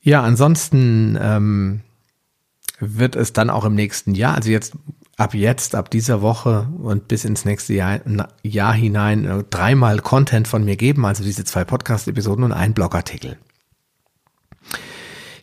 [0.00, 1.80] Ja, ansonsten ähm,
[2.80, 4.74] wird es dann auch im nächsten Jahr, also jetzt
[5.16, 8.00] ab jetzt, ab dieser Woche und bis ins nächste Jahr,
[8.42, 13.36] Jahr hinein äh, dreimal Content von mir geben, also diese zwei Podcast-Episoden und ein Blogartikel.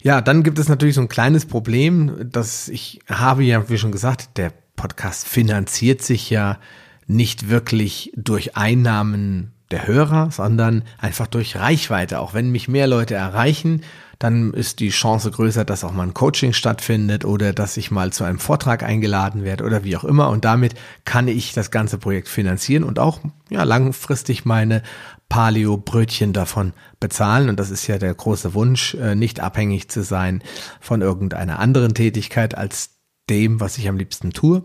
[0.02, 3.92] Ja, dann gibt es natürlich so ein kleines Problem, dass ich habe ja, wie schon
[3.92, 6.60] gesagt, der Podcast finanziert sich ja
[7.08, 12.20] nicht wirklich durch Einnahmen der Hörer, sondern einfach durch Reichweite.
[12.20, 13.82] Auch wenn mich mehr Leute erreichen,
[14.20, 18.12] dann ist die Chance größer, dass auch mal ein Coaching stattfindet oder dass ich mal
[18.12, 20.30] zu einem Vortrag eingeladen werde oder wie auch immer.
[20.30, 20.74] Und damit
[21.06, 24.82] kann ich das ganze Projekt finanzieren und auch ja, langfristig meine
[25.30, 27.50] Paleo-Brötchen davon bezahlen.
[27.50, 30.42] Und das ist ja der große Wunsch, äh, nicht abhängig zu sein
[30.80, 32.98] von irgendeiner anderen Tätigkeit als
[33.30, 34.64] dem, was ich am liebsten tue.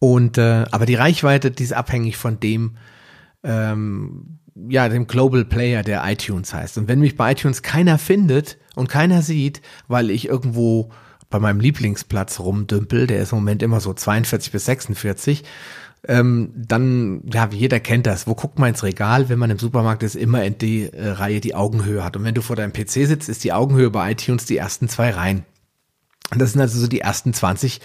[0.00, 2.76] Und äh, aber die Reichweite, die ist abhängig von dem,
[3.44, 6.78] ähm, ja, dem Global Player, der iTunes heißt.
[6.78, 10.90] Und wenn mich bei iTunes keiner findet und keiner sieht, weil ich irgendwo
[11.30, 15.44] bei meinem Lieblingsplatz rumdümpel, der ist im Moment immer so 42 bis 46,
[16.06, 20.02] ähm, dann, ja, jeder kennt das, wo guckt man ins Regal, wenn man im Supermarkt
[20.02, 22.16] ist, immer in die äh, Reihe die Augenhöhe hat.
[22.16, 25.10] Und wenn du vor deinem PC sitzt, ist die Augenhöhe bei iTunes die ersten zwei
[25.10, 25.44] Reihen.
[26.30, 27.80] Und das sind also so die ersten 20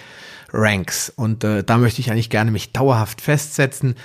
[0.52, 1.12] Ranks.
[1.16, 3.96] Und äh, da möchte ich eigentlich gerne mich dauerhaft festsetzen.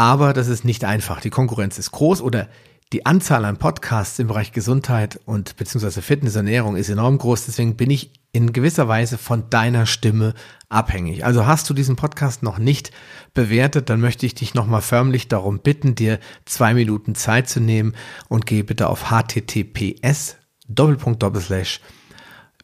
[0.00, 1.20] Aber das ist nicht einfach.
[1.20, 2.48] Die Konkurrenz ist groß oder
[2.94, 7.44] die Anzahl an Podcasts im Bereich Gesundheit und beziehungsweise Fitness, Ernährung ist enorm groß.
[7.44, 10.32] Deswegen bin ich in gewisser Weise von deiner Stimme
[10.70, 11.26] abhängig.
[11.26, 12.92] Also hast du diesen Podcast noch nicht
[13.34, 17.94] bewertet, dann möchte ich dich nochmal förmlich darum bitten, dir zwei Minuten Zeit zu nehmen
[18.30, 20.36] und geh bitte auf https
[20.66, 21.82] Doppelpunkt Doppelslash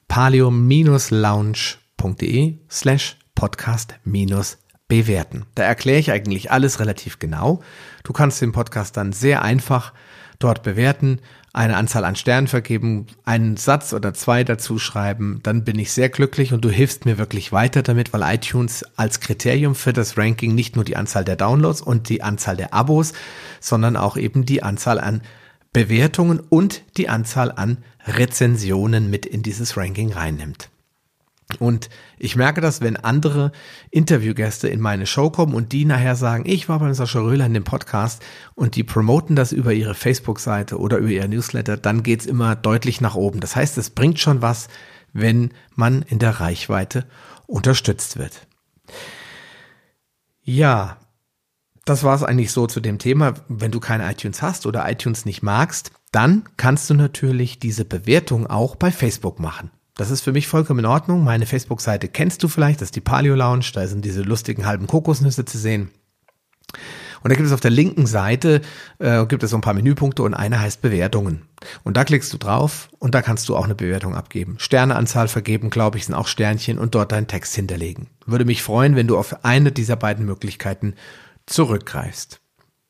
[0.09, 5.46] paleo-lounge www.de slash podcast minus bewerten.
[5.55, 7.62] Da erkläre ich eigentlich alles relativ genau.
[8.05, 9.92] Du kannst den Podcast dann sehr einfach
[10.38, 11.20] dort bewerten,
[11.57, 16.11] eine Anzahl an Sternen vergeben, einen Satz oder zwei dazu schreiben, dann bin ich sehr
[16.11, 20.55] glücklich und du hilfst mir wirklich weiter damit, weil iTunes als Kriterium für das Ranking
[20.55, 23.14] nicht nur die Anzahl der Downloads und die Anzahl der Abos,
[23.59, 25.22] sondern auch eben die Anzahl an
[25.72, 30.68] Bewertungen und die Anzahl an Rezensionen mit in dieses Ranking reinnimmt.
[31.61, 33.52] Und ich merke das, wenn andere
[33.90, 37.54] Interviewgäste in meine Show kommen und die nachher sagen, ich war beim Sascha Röhler in
[37.54, 38.22] dem Podcast
[38.54, 43.00] und die promoten das über ihre Facebook-Seite oder über ihr Newsletter, dann geht's immer deutlich
[43.00, 43.38] nach oben.
[43.40, 44.68] Das heißt, es bringt schon was,
[45.12, 47.06] wenn man in der Reichweite
[47.46, 48.46] unterstützt wird.
[50.42, 50.98] Ja,
[51.85, 53.35] das war es eigentlich so zu dem Thema.
[53.48, 58.48] Wenn du keine iTunes hast oder iTunes nicht magst, dann kannst du natürlich diese Bewertung
[58.48, 59.70] auch bei Facebook machen.
[59.96, 61.24] Das ist für mich vollkommen in Ordnung.
[61.24, 64.87] Meine Facebook-Seite kennst du vielleicht, das ist die Paleo Lounge, da sind diese lustigen halben
[64.87, 65.90] Kokosnüsse zu sehen.
[67.22, 68.61] Und da gibt es auf der linken Seite
[68.98, 71.42] äh, gibt es so ein paar Menüpunkte und eine heißt Bewertungen.
[71.82, 74.56] Und da klickst du drauf und da kannst du auch eine Bewertung abgeben.
[74.59, 78.09] Sterneanzahl vergeben, glaube ich, sind auch Sternchen und dort deinen Text hinterlegen.
[78.26, 80.94] Würde mich freuen, wenn du auf eine dieser beiden Möglichkeiten
[81.46, 82.40] zurückgreifst.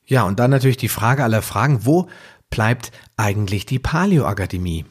[0.05, 2.07] Ja, und dann natürlich die Frage aller Fragen, wo
[2.49, 4.85] bleibt eigentlich die Paleo-Akademie?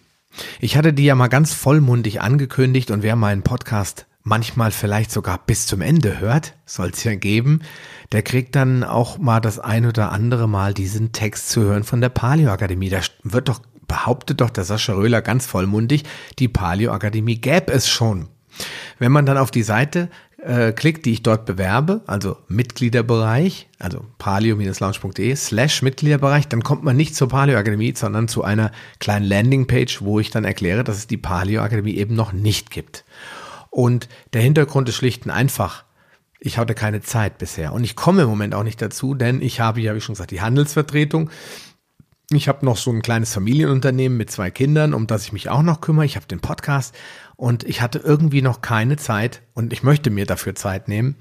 [0.61, 5.39] Ich hatte die ja mal ganz vollmundig angekündigt und wer meinen Podcast manchmal vielleicht sogar
[5.47, 7.61] bis zum Ende hört, soll es ja geben,
[8.13, 12.01] der kriegt dann auch mal das ein oder andere Mal diesen Text zu hören von
[12.01, 12.89] der Paleo-Akademie.
[12.89, 16.03] Da wird doch, behauptet doch der Sascha Röhler ganz vollmundig,
[16.41, 18.29] die Paleo-Akademie gäbe es schon.
[18.99, 20.09] Wenn man dann auf die Seite
[20.47, 26.97] äh, klickt, die ich dort bewerbe, also Mitgliederbereich, also palio-lounge.de slash Mitgliederbereich, dann kommt man
[26.97, 31.09] nicht zur Palio Akademie, sondern zu einer kleinen Landingpage, wo ich dann erkläre, dass es
[31.09, 33.05] die Palio Akademie eben noch nicht gibt.
[33.71, 35.85] Und der Hintergrund ist schlicht und einfach.
[36.39, 39.59] Ich hatte keine Zeit bisher und ich komme im Moment auch nicht dazu, denn ich
[39.59, 41.31] habe ja, wie schon gesagt, die Handelsvertretung.
[42.31, 45.63] Ich habe noch so ein kleines Familienunternehmen mit zwei Kindern, um das ich mich auch
[45.63, 46.05] noch kümmere.
[46.07, 46.95] Ich habe den Podcast
[47.37, 51.17] und ich hatte irgendwie noch keine Zeit und ich möchte mir dafür Zeit nehmen,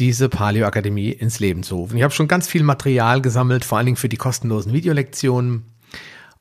[0.00, 1.96] diese Paleo Akademie ins Leben zu rufen.
[1.96, 5.74] Ich habe schon ganz viel Material gesammelt, vor allen Dingen für die kostenlosen Videolektionen.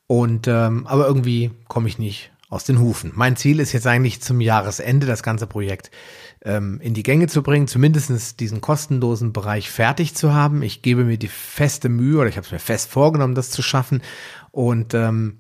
[0.08, 3.12] Und ähm, aber irgendwie komme ich nicht aus den Hufen.
[3.16, 5.92] Mein Ziel ist jetzt eigentlich zum Jahresende das ganze Projekt
[6.44, 10.62] ähm, in die Gänge zu bringen, zumindest diesen kostenlosen Bereich fertig zu haben.
[10.62, 13.62] Ich gebe mir die feste Mühe oder ich habe es mir fest vorgenommen, das zu
[13.62, 14.02] schaffen.
[14.52, 15.40] Und ähm,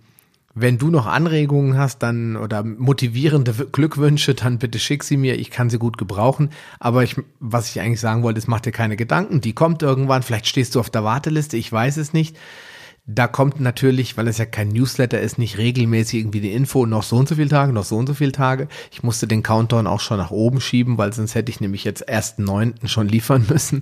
[0.55, 5.39] wenn du noch Anregungen hast, dann oder motivierende Glückwünsche, dann bitte schick sie mir.
[5.39, 6.49] Ich kann sie gut gebrauchen.
[6.79, 9.41] Aber ich, was ich eigentlich sagen wollte, ist, mach dir keine Gedanken.
[9.41, 10.21] Die kommt irgendwann.
[10.21, 11.57] Vielleicht stehst du auf der Warteliste.
[11.57, 12.37] Ich weiß es nicht.
[13.05, 17.03] Da kommt natürlich, weil es ja kein Newsletter ist, nicht regelmäßig irgendwie die Info, noch
[17.03, 18.69] so und so viele Tage, noch so und so viele Tage.
[18.91, 22.05] Ich musste den Countdown auch schon nach oben schieben, weil sonst hätte ich nämlich jetzt
[22.07, 23.81] erst neunten schon liefern müssen.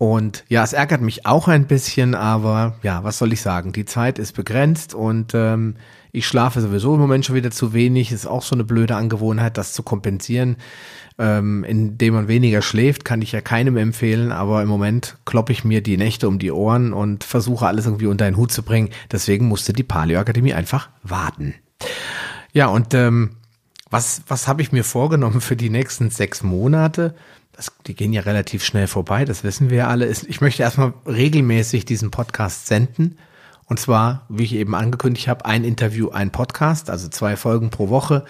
[0.00, 3.72] Und ja, es ärgert mich auch ein bisschen, aber ja, was soll ich sagen?
[3.72, 5.74] Die Zeit ist begrenzt und ähm,
[6.10, 8.10] ich schlafe sowieso im Moment schon wieder zu wenig.
[8.10, 10.56] Ist auch so eine blöde Angewohnheit, das zu kompensieren.
[11.18, 15.64] Ähm, indem man weniger schläft, kann ich ja keinem empfehlen, aber im Moment kloppe ich
[15.64, 18.88] mir die Nächte um die Ohren und versuche alles irgendwie unter einen Hut zu bringen.
[19.12, 21.52] Deswegen musste die Paleo Akademie einfach warten.
[22.54, 23.36] Ja, und ähm,
[23.90, 27.14] was, was habe ich mir vorgenommen für die nächsten sechs Monate?
[27.60, 30.08] Das, die gehen ja relativ schnell vorbei, das wissen wir alle.
[30.08, 33.18] Ich möchte erstmal regelmäßig diesen Podcast senden.
[33.66, 37.90] Und zwar, wie ich eben angekündigt habe, ein Interview, ein Podcast, also zwei Folgen pro
[37.90, 38.24] Woche.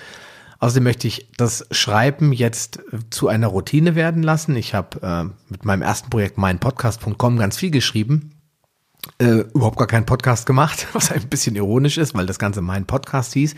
[0.59, 4.57] Außerdem möchte ich das Schreiben jetzt zu einer Routine werden lassen.
[4.57, 8.33] Ich habe äh, mit meinem ersten Projekt meinpodcast.com ganz viel geschrieben.
[9.19, 12.85] Äh, überhaupt gar keinen Podcast gemacht, was ein bisschen ironisch ist, weil das Ganze mein
[12.85, 13.55] Podcast hieß.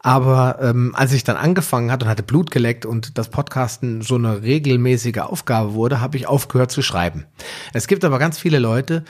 [0.00, 4.14] Aber ähm, als ich dann angefangen hatte und hatte Blut geleckt und das Podcasten so
[4.14, 7.26] eine regelmäßige Aufgabe wurde, habe ich aufgehört zu schreiben.
[7.72, 9.04] Es gibt aber ganz viele Leute,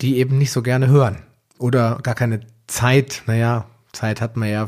[0.00, 1.22] die eben nicht so gerne hören
[1.58, 3.22] oder gar keine Zeit.
[3.26, 4.66] Naja, Zeit hat man ja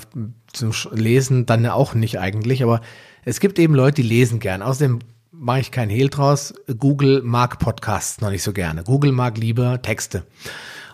[0.52, 2.80] zum Lesen dann auch nicht eigentlich, aber
[3.24, 4.62] es gibt eben Leute, die lesen gern.
[4.62, 5.00] Außerdem
[5.32, 6.54] mache ich kein Hehl draus.
[6.78, 8.84] Google mag Podcasts noch nicht so gerne.
[8.84, 10.24] Google mag lieber Texte.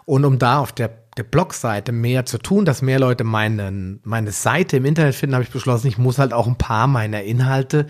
[0.07, 0.89] Und um da auf der
[1.21, 5.45] der Blogseite mehr zu tun, dass mehr Leute meinen, meine Seite im Internet finden, habe
[5.45, 7.87] ich beschlossen, ich muss halt auch ein paar meiner Inhalte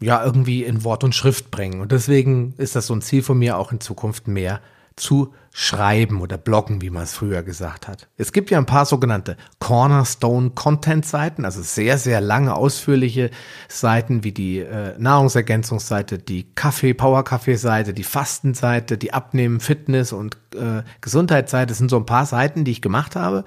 [0.00, 1.82] ja irgendwie in Wort und Schrift bringen.
[1.82, 4.62] Und deswegen ist das so ein Ziel von mir, auch in Zukunft mehr
[4.96, 8.08] zu schreiben oder bloggen, wie man es früher gesagt hat.
[8.16, 13.30] Es gibt ja ein paar sogenannte Cornerstone Content Seiten, also sehr, sehr lange, ausführliche
[13.68, 20.12] Seiten wie die äh, Nahrungsergänzungsseite, die Kaffee, Power Kaffee Seite, die Fastenseite, die Abnehmen, Fitness
[20.12, 21.66] und äh, Gesundheitsseite.
[21.66, 23.44] Das sind so ein paar Seiten, die ich gemacht habe.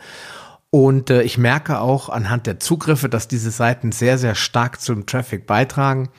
[0.70, 5.06] Und äh, ich merke auch anhand der Zugriffe, dass diese Seiten sehr, sehr stark zum
[5.06, 6.10] Traffic beitragen.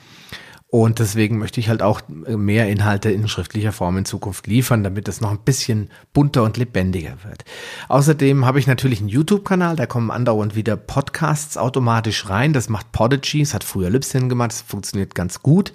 [0.75, 5.07] Und deswegen möchte ich halt auch mehr Inhalte in schriftlicher Form in Zukunft liefern, damit
[5.07, 7.45] es noch ein bisschen bunter und lebendiger wird.
[7.87, 12.51] Außerdem habe ich natürlich einen YouTube-Kanal, da kommen andauernd wieder Podcasts automatisch rein.
[12.51, 15.71] Das macht Podigy, das hat früher Libsyn gemacht, das funktioniert ganz gut.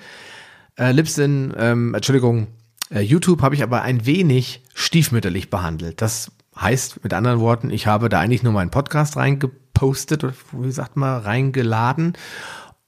[0.77, 2.49] Äh, Libsyn, ähm, Entschuldigung,
[2.91, 6.03] äh, YouTube habe ich aber ein wenig stiefmütterlich behandelt.
[6.03, 10.73] Das heißt mit anderen Worten, ich habe da eigentlich nur meinen Podcast reingepostet, oder wie
[10.73, 12.19] sagt man, reingeladen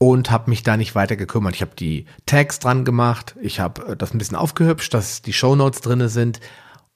[0.03, 1.55] und habe mich da nicht weiter gekümmert.
[1.55, 5.33] Ich habe die Tags dran gemacht, ich habe äh, das ein bisschen aufgehübscht, dass die
[5.33, 6.41] Show Notes drinne sind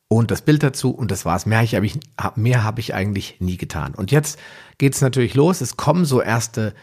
[0.09, 1.47] und das Bild dazu und das war's.
[1.47, 2.01] Mehr, ich, hab ich,
[2.35, 3.95] mehr habe ich eigentlich nie getan.
[3.95, 4.40] Und jetzt
[4.79, 5.61] geht's natürlich los.
[5.61, 6.75] Es kommen so erste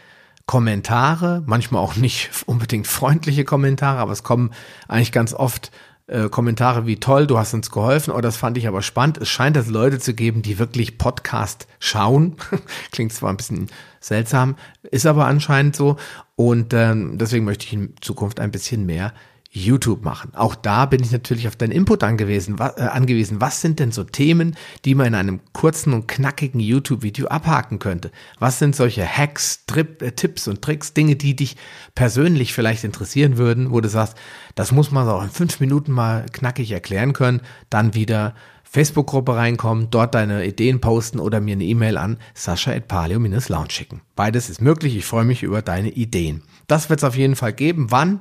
[0.46, 4.54] Kommentare, manchmal auch nicht unbedingt freundliche Kommentare, aber es kommen
[4.88, 5.72] eigentlich ganz oft
[6.06, 9.18] äh, Kommentare wie toll, du hast uns geholfen, oh, das fand ich aber spannend.
[9.18, 12.36] Es scheint es Leute zu geben, die wirklich Podcast schauen.
[12.92, 13.68] Klingt zwar ein bisschen
[14.00, 15.96] seltsam, ist aber anscheinend so.
[16.36, 19.14] Und ähm, deswegen möchte ich in Zukunft ein bisschen mehr
[19.56, 20.32] YouTube machen.
[20.34, 22.58] Auch da bin ich natürlich auf deinen Input angewiesen.
[22.58, 23.40] Was, äh, angewiesen.
[23.40, 28.10] was sind denn so Themen, die man in einem kurzen und knackigen YouTube-Video abhaken könnte?
[28.40, 31.56] Was sind solche Hacks, Trip, äh, Tipps und Tricks, Dinge, die dich
[31.94, 34.16] persönlich vielleicht interessieren würden, wo du sagst,
[34.56, 37.40] das muss man auch in fünf Minuten mal knackig erklären können,
[37.70, 38.34] dann wieder
[38.64, 44.00] Facebook-Gruppe reinkommen, dort deine Ideen posten oder mir eine E-Mail an sascha.paleo-lounge schicken.
[44.16, 44.96] Beides ist möglich.
[44.96, 46.42] Ich freue mich über deine Ideen.
[46.66, 47.92] Das wird es auf jeden Fall geben.
[47.92, 48.20] Wann?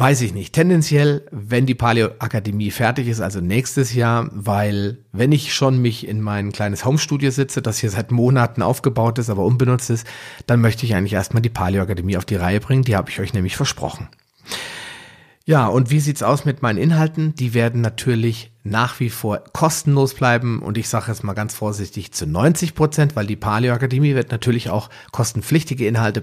[0.00, 0.52] Weiß ich nicht.
[0.52, 6.06] Tendenziell, wenn die Paleo Akademie fertig ist, also nächstes Jahr, weil wenn ich schon mich
[6.06, 10.06] in mein kleines Homestudio sitze, das hier seit Monaten aufgebaut ist, aber unbenutzt ist,
[10.46, 12.84] dann möchte ich eigentlich erstmal die Paleo Akademie auf die Reihe bringen.
[12.84, 14.08] Die habe ich euch nämlich versprochen.
[15.46, 17.34] Ja, und wie sieht's aus mit meinen Inhalten?
[17.34, 22.12] Die werden natürlich nach wie vor kostenlos bleiben und ich sage jetzt mal ganz vorsichtig
[22.12, 26.20] zu 90 Prozent, weil die Paleo Akademie wird natürlich auch kostenpflichtige Inhalte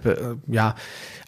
[0.47, 0.75] äh, ja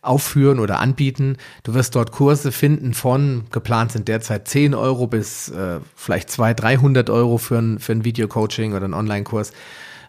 [0.08, 1.38] aufführen oder anbieten.
[1.64, 6.62] Du wirst dort Kurse finden von, geplant sind derzeit 10 Euro bis äh, vielleicht 200,
[6.62, 9.52] 300 Euro für ein, für ein Video-Coaching oder einen Online-Kurs.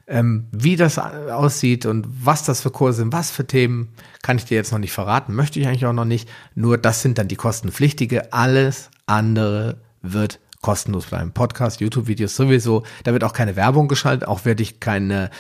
[0.07, 3.89] Ähm, wie das aussieht und was das für Kurse sind, was für Themen,
[4.23, 6.29] kann ich dir jetzt noch nicht verraten, möchte ich eigentlich auch noch nicht.
[6.55, 8.33] Nur das sind dann die kostenpflichtige.
[8.33, 11.33] Alles andere wird kostenlos bleiben.
[11.33, 12.85] Podcast, YouTube-Videos sowieso.
[13.05, 14.27] Da wird auch keine Werbung geschaltet.
[14.27, 15.31] Auch werde ich keine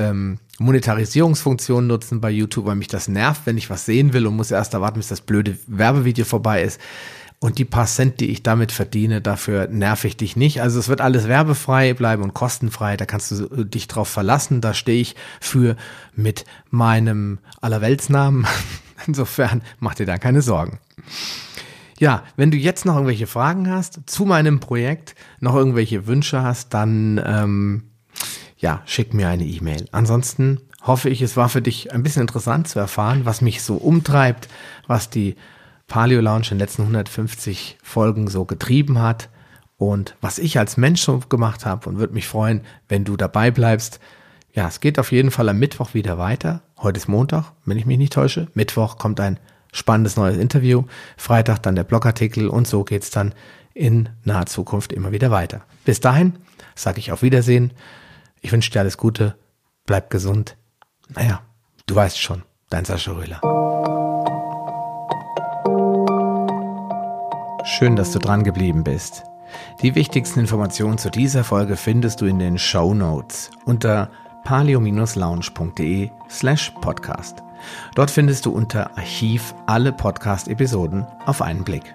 [0.00, 4.36] ähm, Monetarisierungsfunktion nutzen bei YouTube, weil mich das nervt, wenn ich was sehen will und
[4.36, 6.80] muss erst erwarten, bis das blöde Werbevideo vorbei ist.
[7.42, 10.60] Und die paar Cent, die ich damit verdiene, dafür nerv ich dich nicht.
[10.60, 12.98] Also es wird alles werbefrei bleiben und kostenfrei.
[12.98, 14.60] Da kannst du dich drauf verlassen.
[14.60, 15.76] Da stehe ich für
[16.14, 18.46] mit meinem Allerweltsnamen.
[19.06, 20.80] Insofern mach dir da keine Sorgen.
[21.98, 26.74] Ja, wenn du jetzt noch irgendwelche Fragen hast zu meinem Projekt, noch irgendwelche Wünsche hast,
[26.74, 27.89] dann ähm,
[28.60, 29.86] ja, schick mir eine E-Mail.
[29.90, 33.76] Ansonsten hoffe ich, es war für dich ein bisschen interessant zu erfahren, was mich so
[33.76, 34.48] umtreibt,
[34.86, 35.36] was die
[35.88, 39.28] Paleo Lounge in den letzten 150 Folgen so getrieben hat
[39.76, 43.50] und was ich als Mensch so gemacht habe und würde mich freuen, wenn du dabei
[43.50, 43.98] bleibst.
[44.52, 46.62] Ja, es geht auf jeden Fall am Mittwoch wieder weiter.
[46.78, 48.48] Heute ist Montag, wenn ich mich nicht täusche.
[48.54, 49.40] Mittwoch kommt ein
[49.72, 50.84] spannendes neues Interview.
[51.16, 53.34] Freitag dann der Blogartikel und so geht's dann
[53.72, 55.62] in naher Zukunft immer wieder weiter.
[55.84, 56.34] Bis dahin
[56.74, 57.72] sage ich auf Wiedersehen.
[58.40, 59.36] Ich wünsche dir alles Gute.
[59.86, 60.56] Bleib gesund.
[61.08, 61.42] Naja,
[61.86, 63.40] du weißt schon, dein Sascha Röhler.
[67.64, 69.24] Schön, dass du dran geblieben bist.
[69.82, 74.10] Die wichtigsten Informationen zu dieser Folge findest du in den Show Notes unter
[74.44, 77.42] palio-lounge.de slash podcast.
[77.94, 81.94] Dort findest du unter Archiv alle Podcast-Episoden auf einen Blick.